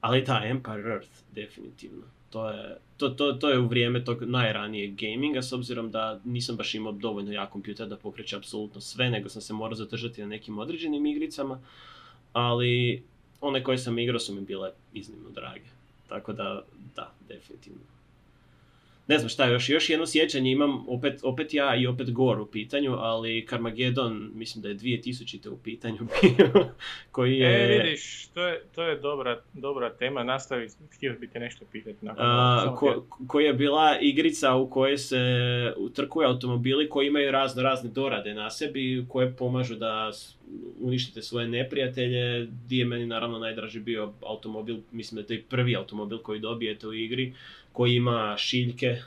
Ali 0.00 0.22
da, 0.22 0.42
Empire 0.44 0.92
Earth, 0.92 1.10
definitivno. 1.34 2.17
To 2.30 2.50
je, 2.50 2.76
to, 2.96 3.08
to, 3.08 3.32
to 3.32 3.50
je 3.50 3.58
u 3.58 3.66
vrijeme 3.66 4.04
tog 4.04 4.22
najranijeg 4.22 4.94
gaminga, 4.94 5.42
s 5.42 5.52
obzirom 5.52 5.90
da 5.90 6.20
nisam 6.24 6.56
baš 6.56 6.74
imao 6.74 6.92
dovoljno 6.92 7.32
jak 7.32 7.50
kompjuter 7.50 7.88
da 7.88 7.96
pokreće 7.96 8.36
apsolutno 8.36 8.80
sve, 8.80 9.10
nego 9.10 9.28
sam 9.28 9.42
se 9.42 9.52
morao 9.52 9.74
zadržati 9.74 10.20
na 10.20 10.26
nekim 10.26 10.58
određenim 10.58 11.06
igricama, 11.06 11.60
ali 12.32 13.02
one 13.40 13.64
koje 13.64 13.78
sam 13.78 13.98
igrao 13.98 14.18
su 14.18 14.34
mi 14.34 14.40
bile 14.40 14.70
iznimno 14.94 15.30
drage. 15.30 15.68
Tako 16.08 16.32
da, 16.32 16.62
da, 16.96 17.12
definitivno. 17.28 17.97
Ne 19.08 19.18
znam 19.18 19.28
šta 19.28 19.46
još, 19.46 19.68
još 19.68 19.90
jedno 19.90 20.06
sjećanje 20.06 20.50
imam, 20.50 20.88
opet, 20.88 21.20
opet 21.22 21.54
ja 21.54 21.76
i 21.76 21.86
opet 21.86 22.12
Gore 22.12 22.40
u 22.40 22.46
pitanju, 22.46 22.92
ali 22.92 23.46
Carmageddon, 23.50 24.30
mislim 24.34 24.62
da 24.62 24.68
je 24.68 24.74
2000. 24.74 25.48
u 25.48 25.58
pitanju 25.58 25.98
bio, 26.22 26.68
koji 27.10 27.38
je... 27.38 27.76
E, 27.76 27.82
vidiš, 27.82 28.26
to 28.26 28.46
je, 28.46 28.62
to 28.74 28.82
je 28.82 28.96
dobra, 28.96 29.42
dobra 29.52 29.90
tema, 29.90 30.24
nastavi, 30.24 30.68
htio 30.92 31.16
bi 31.20 31.28
te 31.28 31.40
nešto 31.40 31.64
pitati. 31.72 31.96
Nakon 32.06 32.24
A, 32.26 32.76
ko, 32.78 33.06
koja 33.26 33.46
je 33.46 33.54
bila 33.54 33.98
igrica 34.00 34.54
u 34.54 34.70
kojoj 34.70 34.98
se 34.98 35.18
utrkuju 35.76 36.28
automobili 36.28 36.88
koji 36.88 37.06
imaju 37.06 37.30
razno 37.30 37.62
razne 37.62 37.90
dorade 37.90 38.34
na 38.34 38.50
sebi 38.50 39.06
koje 39.08 39.36
pomažu 39.36 39.74
da 39.74 40.10
uništite 40.80 41.22
svoje 41.22 41.48
neprijatelje. 41.48 42.46
Di 42.66 42.78
je 42.78 42.84
meni 42.84 43.06
naravno 43.06 43.38
najdraži 43.38 43.80
bio 43.80 44.12
automobil, 44.26 44.76
mislim 44.92 45.16
da 45.16 45.20
je 45.20 45.26
to 45.26 45.34
i 45.34 45.42
prvi 45.42 45.76
automobil 45.76 46.18
koji 46.18 46.40
dobijete 46.40 46.88
u 46.88 46.94
igri, 46.94 47.34
koji 47.72 47.94
ima 47.94 48.34
šiljke 48.38 48.86
e, 48.86 49.00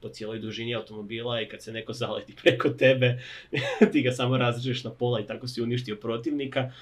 po 0.00 0.08
cijeloj 0.08 0.38
dužini 0.38 0.74
automobila 0.74 1.40
i 1.40 1.48
kad 1.48 1.62
se 1.62 1.72
neko 1.72 1.92
zaleti 1.92 2.34
preko 2.42 2.68
tebe, 2.68 3.22
ti 3.92 4.02
ga 4.02 4.12
samo 4.12 4.36
razrežeš 4.36 4.84
na 4.84 4.90
pola 4.90 5.20
i 5.20 5.26
tako 5.26 5.48
si 5.48 5.62
uništio 5.62 5.96
protivnika. 5.96 6.60
E, 6.60 6.72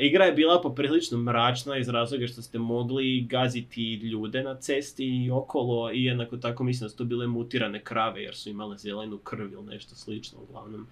igra 0.00 0.24
je 0.24 0.32
bila 0.32 0.60
poprilično 0.62 1.18
mračna 1.18 1.76
iz 1.78 1.88
razloga 1.88 2.26
što 2.26 2.42
ste 2.42 2.58
mogli 2.58 3.26
gaziti 3.30 3.94
ljude 3.94 4.42
na 4.42 4.54
cesti 4.54 5.24
i 5.24 5.30
okolo 5.30 5.92
i 5.92 6.04
jednako 6.04 6.36
tako 6.36 6.64
mislim 6.64 6.84
da 6.86 6.90
su 6.90 6.96
to 6.96 7.04
bile 7.04 7.26
mutirane 7.26 7.80
krave 7.80 8.22
jer 8.22 8.34
su 8.34 8.50
imale 8.50 8.78
zelenu 8.78 9.18
krv 9.18 9.52
ili 9.52 9.66
nešto 9.66 9.94
slično 9.94 10.38
uglavnom. 10.48 10.86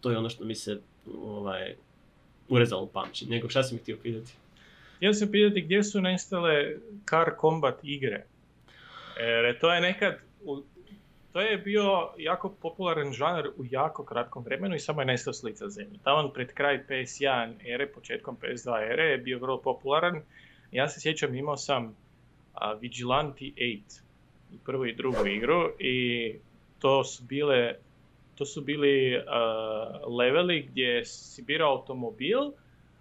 To 0.00 0.10
je 0.10 0.18
ono 0.18 0.28
što 0.28 0.44
mi 0.44 0.54
se 0.54 0.80
ovaj, 1.24 1.74
urezalo 2.48 2.86
pamćenje. 2.86 3.30
Nego 3.30 3.48
šta 3.48 3.62
sam 3.62 3.76
mi 3.76 3.82
htio 3.82 3.98
pitati? 4.02 4.32
Htio 4.96 5.14
sam 5.14 5.30
pitati 5.30 5.62
gdje 5.62 5.82
su 5.82 6.00
nestale 6.00 6.76
car 7.10 7.30
combat 7.40 7.74
igre. 7.82 8.24
Jer 9.18 9.58
to 9.58 9.74
je 9.74 9.80
nekad, 9.80 10.14
u, 10.44 10.62
to 11.32 11.40
je 11.40 11.58
bio 11.58 12.10
jako 12.18 12.48
popularan 12.48 13.12
žanr 13.12 13.48
u 13.56 13.64
jako 13.70 14.04
kratkom 14.04 14.44
vremenu 14.44 14.74
i 14.74 14.78
samo 14.78 15.00
je 15.00 15.06
nestao 15.06 15.32
s 15.32 15.42
lica 15.42 15.68
zemlje. 15.68 15.98
Tamo 16.04 16.28
pred 16.28 16.52
kraj 16.52 16.84
PS1 16.88 17.54
ere, 17.74 17.86
početkom 17.86 18.36
PS2 18.42 18.92
ere 18.92 19.02
je 19.02 19.18
bio 19.18 19.38
vrlo 19.38 19.60
popularan. 19.60 20.22
Ja 20.72 20.88
se 20.88 21.00
sjećam, 21.00 21.34
imao 21.34 21.56
sam 21.56 21.96
a, 22.54 22.72
Vigilante 22.72 23.44
8, 23.44 23.80
i 24.52 24.58
prvu 24.64 24.86
i 24.86 24.94
drugu 24.94 25.26
igru 25.26 25.72
i 25.78 26.34
to 26.78 27.04
su 27.04 27.24
bile 27.24 27.74
to 28.40 28.46
su 28.46 28.60
bili 28.60 29.22
a, 29.26 30.00
leveli 30.18 30.62
gdje 30.62 31.04
si 31.04 31.42
birao 31.42 31.72
automobil, 31.72 32.38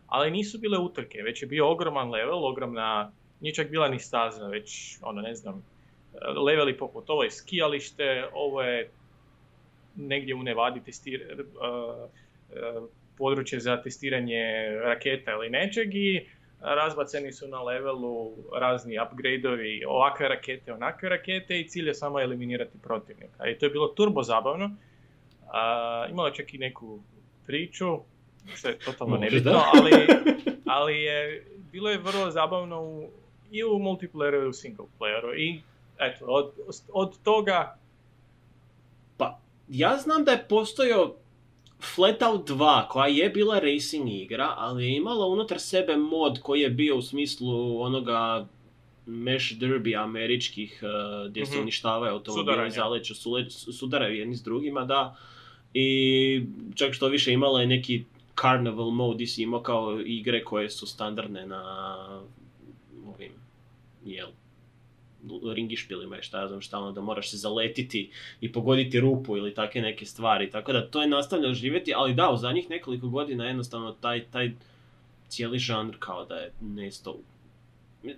ali 0.07 0.31
nisu 0.31 0.59
bile 0.59 0.77
utrke, 0.77 1.21
već 1.21 1.41
je 1.41 1.47
bio 1.47 1.71
ogroman 1.71 2.09
level, 2.09 2.45
ogromna, 2.45 3.11
nije 3.39 3.53
čak 3.53 3.69
bila 3.69 3.87
ni 3.87 3.99
staza, 3.99 4.47
već 4.47 4.97
ono 5.01 5.21
ne 5.21 5.35
znam, 5.35 5.63
leveli 6.45 6.77
poput 6.77 7.09
ovo 7.09 7.23
je 7.23 7.31
skijalište, 7.31 8.27
ovo 8.33 8.61
je 8.61 8.89
negdje 9.95 10.35
u 10.35 10.43
Nevadi 10.43 10.83
testir, 10.83 11.23
uh, 11.39 12.09
uh, 12.09 12.89
područje 13.17 13.59
za 13.59 13.81
testiranje 13.81 14.69
raketa 14.83 15.31
ili 15.31 15.49
nečeg 15.49 15.95
i 15.95 16.27
razbaceni 16.61 17.31
su 17.31 17.47
na 17.47 17.61
levelu 17.61 18.33
razni 18.59 18.99
upgradeovi, 18.99 19.83
ovakve 19.87 20.27
rakete, 20.27 20.73
onakve 20.73 21.09
rakete 21.09 21.59
i 21.59 21.67
cilj 21.67 21.87
je 21.87 21.93
samo 21.93 22.19
eliminirati 22.19 22.77
protivnika. 22.83 23.47
I 23.47 23.57
to 23.57 23.65
je 23.65 23.69
bilo 23.69 23.87
turbo 23.87 24.23
zabavno. 24.23 24.75
A, 25.53 26.07
imalo 26.11 26.27
je 26.27 26.33
čak 26.33 26.53
i 26.53 26.57
neku 26.57 26.99
priču, 27.45 27.97
što 28.55 28.67
je 28.67 28.79
totalno 28.79 29.17
nebitno, 29.17 29.61
ali, 29.73 29.91
ali 30.65 30.97
je, 31.01 31.45
bilo 31.71 31.89
je 31.89 31.97
vrlo 31.97 32.31
zabavno 32.31 32.81
u, 32.83 33.09
i 33.51 33.63
u 33.63 33.69
multiplayeru 33.69 34.43
i 34.43 34.47
u 34.47 34.53
single 34.53 34.85
playeru. 34.99 35.33
I 35.37 35.61
eto, 35.99 36.25
od, 36.25 36.51
od 36.93 37.17
toga 37.23 37.77
Pa, 39.17 39.39
ja 39.69 39.97
znam 39.97 40.23
da 40.23 40.31
je 40.31 40.45
postojao 40.49 41.15
Flatout 41.95 42.49
2, 42.49 42.87
koja 42.87 43.07
je 43.07 43.29
bila 43.29 43.59
racing 43.59 44.09
igra, 44.09 44.53
ali 44.57 44.85
je 44.85 44.95
imala 44.97 45.25
unutar 45.25 45.59
sebe 45.59 45.97
mod 45.97 46.39
koji 46.41 46.61
je 46.61 46.69
bio 46.69 46.97
u 46.97 47.01
smislu 47.01 47.81
onoga 47.81 48.47
mesh 49.05 49.53
derby 49.53 50.03
američkih, 50.03 50.83
uh, 50.83 51.29
gdje 51.29 51.45
se 51.45 51.51
Mhm. 51.51 51.61
uništavaju 51.61 52.13
automobili, 52.13 52.71
zaleću, 52.71 53.13
sudaraju 53.73 54.15
jedni 54.15 54.35
s 54.35 54.43
drugima, 54.43 54.85
da. 54.85 55.15
I 55.73 56.41
čak 56.75 56.93
što 56.93 57.07
više 57.07 57.33
imala 57.33 57.61
je 57.61 57.67
neki 57.67 58.03
carnival 58.41 58.91
mode, 58.91 59.25
si 59.25 59.43
imao 59.43 59.61
kao 59.61 60.01
igre 60.05 60.43
koje 60.43 60.69
su 60.69 60.87
standardne 60.87 61.47
na 61.47 61.63
ovim, 63.05 63.31
jel, 64.05 64.27
ringišpilima 65.53 66.17
i 66.17 66.23
šta 66.23 66.41
ja 66.41 66.47
znam 66.47 66.61
šta 66.61 66.79
ono, 66.79 66.91
da 66.91 67.01
moraš 67.01 67.31
se 67.31 67.37
zaletiti 67.37 68.11
i 68.41 68.51
pogoditi 68.51 68.99
rupu 68.99 69.37
ili 69.37 69.53
takve 69.53 69.81
neke 69.81 70.05
stvari. 70.05 70.49
Tako 70.51 70.73
da 70.73 70.87
to 70.87 71.01
je 71.01 71.07
nastavljalo 71.07 71.53
živjeti, 71.53 71.93
ali 71.95 72.13
da, 72.13 72.29
u 72.29 72.37
zadnjih 72.37 72.69
nekoliko 72.69 73.07
godina 73.07 73.45
jednostavno 73.45 73.91
taj, 73.91 74.25
taj 74.25 74.51
cijeli 75.27 75.59
žanr 75.59 75.95
kao 75.99 76.25
da 76.25 76.35
je 76.35 76.51
nestao. 76.61 77.17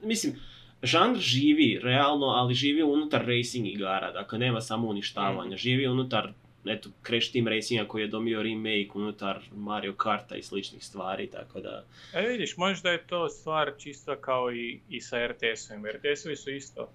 Mislim, 0.04 0.36
žanr 0.84 1.18
živi 1.20 1.80
realno, 1.84 2.26
ali 2.26 2.54
živi 2.54 2.84
unutar 2.84 3.26
racing 3.26 3.68
igara, 3.68 4.12
dakle 4.12 4.40
nema 4.40 4.62
samo 4.62 4.88
uništavanja, 4.88 5.58
živi 5.58 5.88
unutar 5.88 6.34
eto, 6.66 6.90
Crash 7.08 7.32
Team 7.32 7.48
Racinga 7.48 7.88
koji 7.88 8.02
je 8.02 8.08
domio 8.08 8.44
remake 8.44 8.90
unutar 8.96 9.40
Mario 9.56 9.94
Karta 9.94 10.36
i 10.36 10.44
sličnih 10.44 10.86
stvari, 10.86 11.28
tako 11.28 11.60
da... 11.60 11.84
E 12.14 12.28
vidiš, 12.28 12.58
možda 12.58 12.92
je 12.92 13.08
to 13.08 13.30
stvar 13.30 13.72
čisto 13.78 14.16
kao 14.16 14.54
i, 14.54 14.80
i 14.90 15.02
sa 15.02 15.18
RTS-ovima. 15.18 15.88
RTS-ovi 15.88 16.36
su 16.36 16.52
isto 16.52 16.90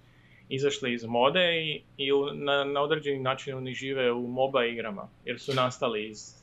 izašli 0.49 0.93
iz 0.93 1.05
mode 1.05 1.61
i, 1.61 1.81
i 1.97 2.09
na, 2.33 2.63
na 2.63 2.81
određeni 2.81 3.19
način 3.19 3.57
oni 3.57 3.73
žive 3.73 4.11
u 4.11 4.27
MOBA 4.27 4.65
igrama, 4.65 5.09
jer 5.25 5.39
su 5.39 5.53
nastali 5.53 6.09
iz... 6.09 6.33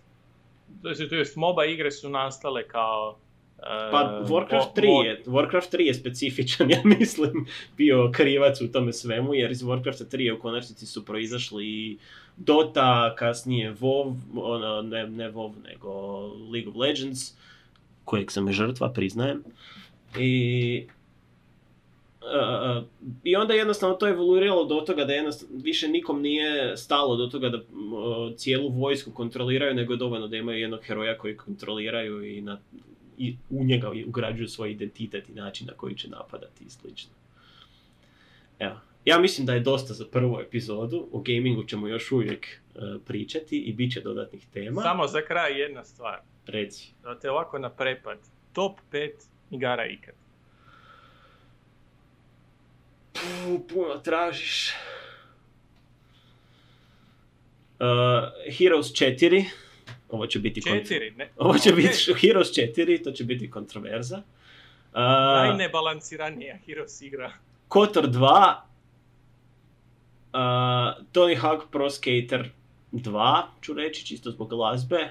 To 0.83 0.89
jest, 0.89 1.03
to 1.11 1.15
jest 1.15 1.37
MOBA 1.37 1.65
igre 1.65 1.91
su 1.91 2.09
nastale 2.09 2.69
kao... 2.69 3.19
e, 3.59 3.91
Pa 3.91 4.23
Warcraft 4.29 4.75
mo- 4.75 4.75
3 4.77 4.87
mod- 4.87 5.07
je, 5.07 5.23
Warcraft 5.27 5.77
3 5.77 5.81
je 5.81 5.95
specifičan, 5.95 6.71
ja 6.77 6.81
mislim, 6.85 7.47
bio 7.77 8.11
krivac 8.13 8.61
u 8.61 8.73
tome 8.73 8.93
svemu, 8.93 9.35
jer 9.35 9.51
iz 9.51 9.63
Warcrafta 9.63 10.17
3 10.17 10.37
u 10.37 10.41
konačnici 10.41 10.87
su 10.87 11.05
proizašli 11.05 11.67
i 11.67 11.99
Dota, 12.37 13.15
kasnije 13.19 13.75
WoW, 13.75 14.15
ono, 14.37 14.83
ne, 14.83 15.07
ne 15.07 15.33
WoW, 15.33 15.53
nego 15.65 15.91
League 16.53 16.71
of 16.71 16.77
Legends, 16.77 17.33
kojeg 18.05 18.31
sam 18.31 18.53
žrtva, 18.53 18.93
priznajem. 18.93 19.45
I, 20.19 20.87
uh, 22.23 22.85
I 23.25 23.37
onda 23.37 23.55
jednostavno 23.55 23.97
to 23.97 24.07
je 24.07 24.13
evoluiralo 24.13 24.65
do 24.65 24.75
toga 24.75 25.05
da 25.05 25.13
jednostavno 25.13 25.57
više 25.63 25.89
nikom 25.89 26.23
nije 26.23 26.77
stalo 26.77 27.17
do 27.17 27.27
toga 27.27 27.49
da 27.49 27.57
uh, 27.59 28.35
cijelu 28.37 28.69
vojsku 28.69 29.11
kontroliraju, 29.11 29.75
nego 29.75 29.93
je 29.93 29.97
dovoljno 29.97 30.29
da 30.29 30.37
imaju 30.37 30.59
jednog 30.59 30.81
heroja 30.83 31.19
koji 31.19 31.37
kontroliraju 31.37 32.37
i, 32.37 32.41
na, 32.41 32.59
i 33.19 33.37
u 33.51 33.65
njega 33.65 33.93
ugrađuju 34.07 34.49
svoj 34.49 34.71
identitet 34.71 35.29
i 35.29 35.33
način 35.33 35.67
na 35.67 35.73
koji 35.73 35.95
će 35.95 36.09
napadati 36.09 36.65
i 36.65 36.71
slično. 36.71 37.13
Evo, 38.59 38.81
ja 39.05 39.19
mislim 39.19 39.47
da 39.47 39.55
je 39.55 39.61
dosta 39.61 39.95
za 39.95 40.07
prvu 40.13 40.41
epizodu, 40.41 41.09
o 41.13 41.21
gamingu 41.21 41.65
ćemo 41.65 41.89
još 41.89 42.13
uvijek 42.13 42.47
uh, 42.75 42.83
pričati 43.07 43.59
i 43.59 43.73
bit 43.73 43.93
će 43.93 44.01
dodatnih 44.01 44.47
tema. 44.53 44.83
Samo 44.83 45.07
za 45.07 45.23
kraj 45.23 45.61
jedna 45.61 45.85
stvar. 45.85 46.21
Reci. 46.47 46.93
Da 47.03 47.19
te 47.19 47.31
ovako 47.31 47.59
na 47.59 47.71
prepad. 47.71 48.19
Top 48.53 48.79
5 48.93 49.11
igara 49.51 49.87
ikad. 49.87 50.15
Puh, 53.13 53.61
puno 53.69 53.99
tražiš. 54.05 54.73
Uh, 57.81 57.87
Heroes 58.59 58.87
4. 58.87 59.45
Ovo 60.15 60.27
će 60.27 60.39
biti 60.39 60.63
Četiri, 60.63 61.11
ne? 61.11 61.31
Ovo 61.37 61.59
će 61.59 61.73
biti 61.73 62.15
Heroes 62.21 62.49
4, 62.49 63.05
to 63.05 63.13
će 63.13 63.25
biti 63.25 63.51
kontroverza. 63.51 64.17
Uh, 64.17 65.01
Najnebalansiranija 65.01 66.57
Heroes 66.67 67.03
igra. 67.03 67.33
Kotor 67.69 68.05
2. 68.05 68.55
Uh, 70.33 70.41
Tony 71.13 71.41
Hawk 71.41 71.61
Pro 71.71 71.91
Skater 71.91 72.51
2, 72.93 73.43
ću 73.61 73.75
reći, 73.75 74.07
čisto 74.07 74.31
zbog 74.31 74.49
glazbe. 74.49 75.11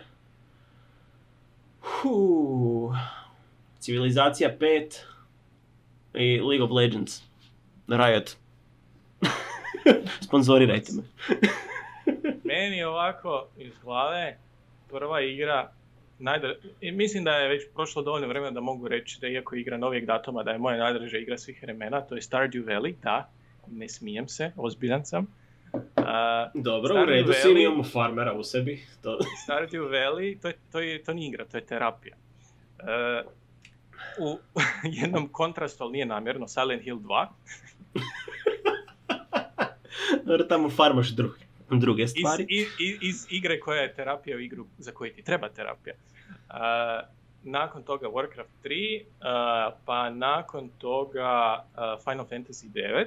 Civilizacija 3.79 4.57
5 4.59 4.97
i 6.13 6.41
League 6.41 6.63
of 6.63 6.71
Legends. 6.71 7.21
Riot. 7.87 8.31
Sponzorirajte 10.25 10.91
me. 10.93 11.03
Meni 12.43 12.83
ovako 12.83 13.47
iz 13.57 13.73
glave 13.83 14.37
prva 14.89 15.21
igra 15.21 15.71
najdra... 16.19 16.55
mislim 16.81 17.23
da 17.23 17.31
je 17.31 17.49
već 17.49 17.63
prošlo 17.73 18.01
dovoljno 18.01 18.27
vremena 18.27 18.51
da 18.51 18.61
mogu 18.61 18.87
reći 18.87 19.21
da 19.21 19.27
iako 19.27 19.55
je 19.55 19.61
igra 19.61 19.77
novijeg 19.77 20.05
datuma 20.05 20.43
da 20.43 20.51
je 20.51 20.57
moja 20.57 20.77
najdraža 20.77 21.17
igra 21.17 21.37
svih 21.37 21.63
vremena, 21.63 22.01
to 22.01 22.15
je 22.15 22.21
Stardew 22.21 22.65
Valley, 22.65 22.95
da, 23.03 23.29
ne 23.67 23.89
smijem 23.89 24.27
se, 24.27 24.51
ozbiljan 24.55 25.05
sam. 25.05 25.27
A, 25.95 26.49
Dobro, 26.53 26.95
u 26.95 26.97
Stardew 26.97 27.09
redu 27.09 27.33
si, 27.33 27.47
Valley- 27.47 27.65
imamo 27.65 27.83
farmera 27.83 28.33
u 28.33 28.43
sebi. 28.43 28.83
To... 29.01 29.17
Stardew 29.47 29.89
Valley, 29.89 30.41
to, 30.41 30.47
je, 30.47 30.53
to, 30.71 30.79
je, 30.79 31.03
to 31.03 31.13
nije 31.13 31.27
igra, 31.27 31.45
to 31.45 31.57
je 31.57 31.65
terapija. 31.65 32.15
E, 32.79 33.23
u 34.19 34.37
jednom 35.01 35.27
kontrastu, 35.27 35.83
ali 35.83 35.91
nije 35.91 36.05
namjerno, 36.05 36.47
Silent 36.47 36.83
Hill 36.83 36.99
2, 36.99 37.27
Dobro, 40.25 40.43
tamo 40.43 40.69
farmaš 40.69 41.09
druge, 41.09 41.39
druge 41.79 42.07
stvari. 42.07 42.45
iz, 42.49 42.67
iz, 42.79 42.97
iz 43.01 43.27
igre 43.29 43.59
koja 43.59 43.81
je 43.81 43.93
terapija 43.93 44.37
u 44.37 44.39
igru 44.39 44.65
za 44.77 44.91
koju 44.91 45.13
ti 45.13 45.21
treba 45.21 45.49
terapija. 45.49 45.95
A, 46.49 47.01
nakon 47.43 47.83
toga 47.83 48.07
Warcraft 48.07 48.63
3, 48.63 49.03
a, 49.21 49.71
pa 49.85 50.09
nakon 50.09 50.69
toga 50.77 51.23
a, 51.75 51.97
Final 52.03 52.25
Fantasy 52.25 52.69
9 52.71 53.05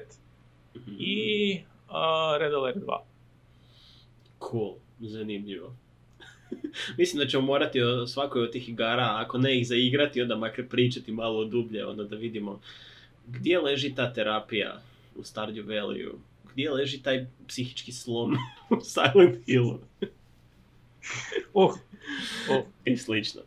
i 0.99 1.61
a, 1.89 2.37
Red 2.41 2.55
Alert 2.55 2.77
2. 2.77 2.99
Cool, 4.51 4.75
zanimljivo. 5.01 5.75
Mislim 6.99 7.21
da 7.21 7.27
ćemo 7.27 7.47
morati 7.47 7.83
o 7.83 8.07
svakoj 8.07 8.43
od 8.43 8.53
tih 8.53 8.69
igara, 8.69 9.17
ako 9.17 9.39
ne 9.39 9.59
ih 9.59 9.67
zaigrati, 9.67 10.23
onda 10.23 10.37
makar 10.37 10.65
pričati 10.69 11.13
malo 11.13 11.45
dublje, 11.45 11.87
onda 11.87 12.05
da 12.05 12.17
vidimo 12.17 12.61
gdje 13.27 13.61
leži 13.61 13.95
ta 13.95 14.13
terapija 14.13 14.81
u 15.17 15.23
Stardew 15.23 15.67
Valleyu, 15.67 16.13
gdje 16.57 16.71
leži 16.73 17.03
taj 17.03 17.27
psihički 17.49 17.93
slom 17.93 18.37
u 18.71 18.81
Silent 18.81 19.45
Hillu 19.47 19.79
Uh, 21.55 21.73
uh. 22.51 22.65
i 22.85 22.97
slično. 22.97 23.43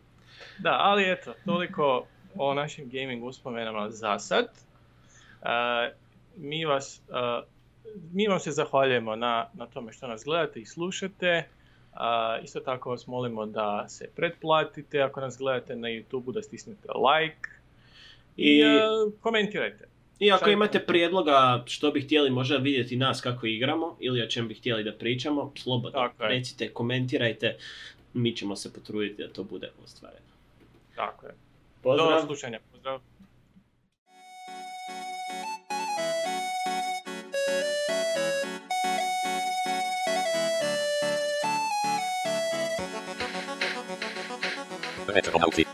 Da, 0.59 0.77
ali 0.79 1.11
eto, 1.11 1.33
toliko 1.45 2.05
o 2.35 2.53
našim 2.53 2.89
gaming 2.89 3.23
uspomenama 3.23 3.89
za 3.89 4.19
sad. 4.19 4.45
E, 4.45 5.93
mi, 6.37 6.65
vas, 6.65 7.01
e, 7.09 7.41
mi 8.11 8.27
vam 8.27 8.39
se 8.39 8.51
zahvaljujemo 8.51 9.15
na, 9.15 9.49
na 9.53 9.65
tome 9.67 9.93
što 9.93 10.07
nas 10.07 10.23
gledate 10.23 10.59
i 10.59 10.65
slušate. 10.65 11.27
E, 11.27 11.45
isto 12.43 12.59
tako 12.59 12.89
vas 12.89 13.07
molimo 13.07 13.45
da 13.45 13.85
se 13.89 14.09
pretplatite 14.15 15.01
ako 15.01 15.21
nas 15.21 15.37
gledate 15.37 15.75
na 15.75 15.87
YouTube, 15.87 16.33
da 16.33 16.41
stisnete 16.41 16.87
like 16.87 17.49
i, 18.37 18.59
I- 18.59 18.79
komentirajte. 19.21 19.88
I 20.19 20.31
ako 20.31 20.49
imate 20.49 20.79
prijedloga 20.79 21.63
što 21.65 21.91
bi 21.91 22.01
htjeli 22.01 22.29
možda 22.29 22.57
vidjeti 22.57 22.95
nas 22.95 23.21
kako 23.21 23.45
igramo 23.47 23.97
ili 23.99 24.21
o 24.21 24.27
čem 24.27 24.47
bi 24.47 24.53
htjeli 24.53 24.83
da 24.83 24.93
pričamo, 24.93 25.53
slobodno 25.57 25.99
Tako 25.99 26.23
je. 26.23 26.29
recite, 26.29 26.73
komentirajte, 26.73 27.57
mi 28.13 28.35
ćemo 28.35 28.55
se 28.55 28.73
potruditi 28.73 29.21
da 29.23 29.33
to 29.33 29.43
bude 29.43 29.69
ostvareno. 29.83 30.29
Tako 30.95 31.25
je. 31.25 31.31
Do 31.31 31.37
Pozdrav! 31.81 32.25
slušanja. 32.25 32.59
Pozdrav. 32.71 32.99
Retronauty. 45.07 45.65